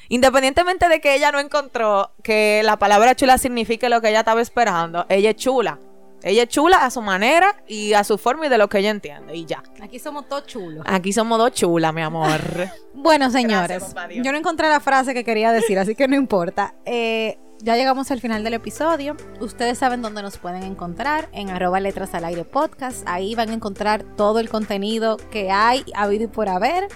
Independientemente 0.08 0.88
de 0.88 1.00
que 1.00 1.14
ella 1.14 1.32
no 1.32 1.38
encontró 1.38 2.12
que 2.22 2.62
la 2.64 2.78
palabra 2.78 3.14
chula 3.14 3.38
signifique 3.38 3.88
lo 3.88 4.00
que 4.00 4.08
ella 4.08 4.20
estaba 4.20 4.40
esperando, 4.40 5.06
ella 5.08 5.30
es 5.30 5.36
chula. 5.36 5.78
Ella 6.22 6.42
es 6.44 6.48
chula 6.48 6.84
a 6.84 6.90
su 6.90 7.00
manera 7.00 7.62
y 7.68 7.92
a 7.92 8.02
su 8.02 8.18
forma 8.18 8.46
y 8.46 8.48
de 8.48 8.58
lo 8.58 8.68
que 8.68 8.78
ella 8.78 8.90
entiende. 8.90 9.36
Y 9.36 9.44
ya. 9.44 9.62
Aquí 9.80 9.98
somos 9.98 10.28
todos 10.28 10.46
chulos. 10.46 10.84
Aquí 10.86 11.12
somos 11.12 11.38
dos 11.38 11.52
chulas, 11.52 11.94
mi 11.94 12.02
amor. 12.02 12.40
Bueno, 13.00 13.30
señores, 13.30 13.94
yo 14.22 14.32
no 14.32 14.38
encontré 14.38 14.68
la 14.68 14.80
frase 14.80 15.14
que 15.14 15.22
quería 15.22 15.52
decir, 15.52 15.78
así 15.78 15.94
que 15.94 16.08
no 16.08 16.16
importa. 16.16 16.74
Eh, 16.84 17.38
ya 17.60 17.76
llegamos 17.76 18.10
al 18.10 18.20
final 18.20 18.42
del 18.42 18.54
episodio. 18.54 19.16
Ustedes 19.40 19.78
saben 19.78 20.02
dónde 20.02 20.20
nos 20.20 20.36
pueden 20.36 20.64
encontrar, 20.64 21.28
en 21.32 21.48
arroba 21.48 21.78
letras 21.78 22.12
al 22.14 22.24
aire 22.24 22.44
podcast. 22.44 23.04
Ahí 23.06 23.36
van 23.36 23.50
a 23.50 23.52
encontrar 23.52 24.02
todo 24.16 24.40
el 24.40 24.48
contenido 24.48 25.16
que 25.30 25.52
hay, 25.52 25.84
habido 25.94 26.24
y 26.24 26.26
por 26.26 26.48
haber. 26.48 26.88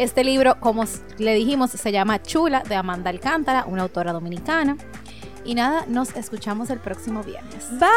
Este 0.00 0.24
libro, 0.24 0.58
como 0.60 0.84
le 1.18 1.34
dijimos, 1.34 1.72
se 1.72 1.92
llama 1.92 2.22
Chula 2.22 2.62
de 2.66 2.74
Amanda 2.74 3.10
Alcántara, 3.10 3.66
una 3.66 3.82
autora 3.82 4.14
dominicana. 4.14 4.78
Y 5.44 5.54
nada, 5.54 5.84
nos 5.88 6.16
escuchamos 6.16 6.70
el 6.70 6.78
próximo 6.78 7.22
viernes. 7.22 7.68
Bye. 7.78 7.88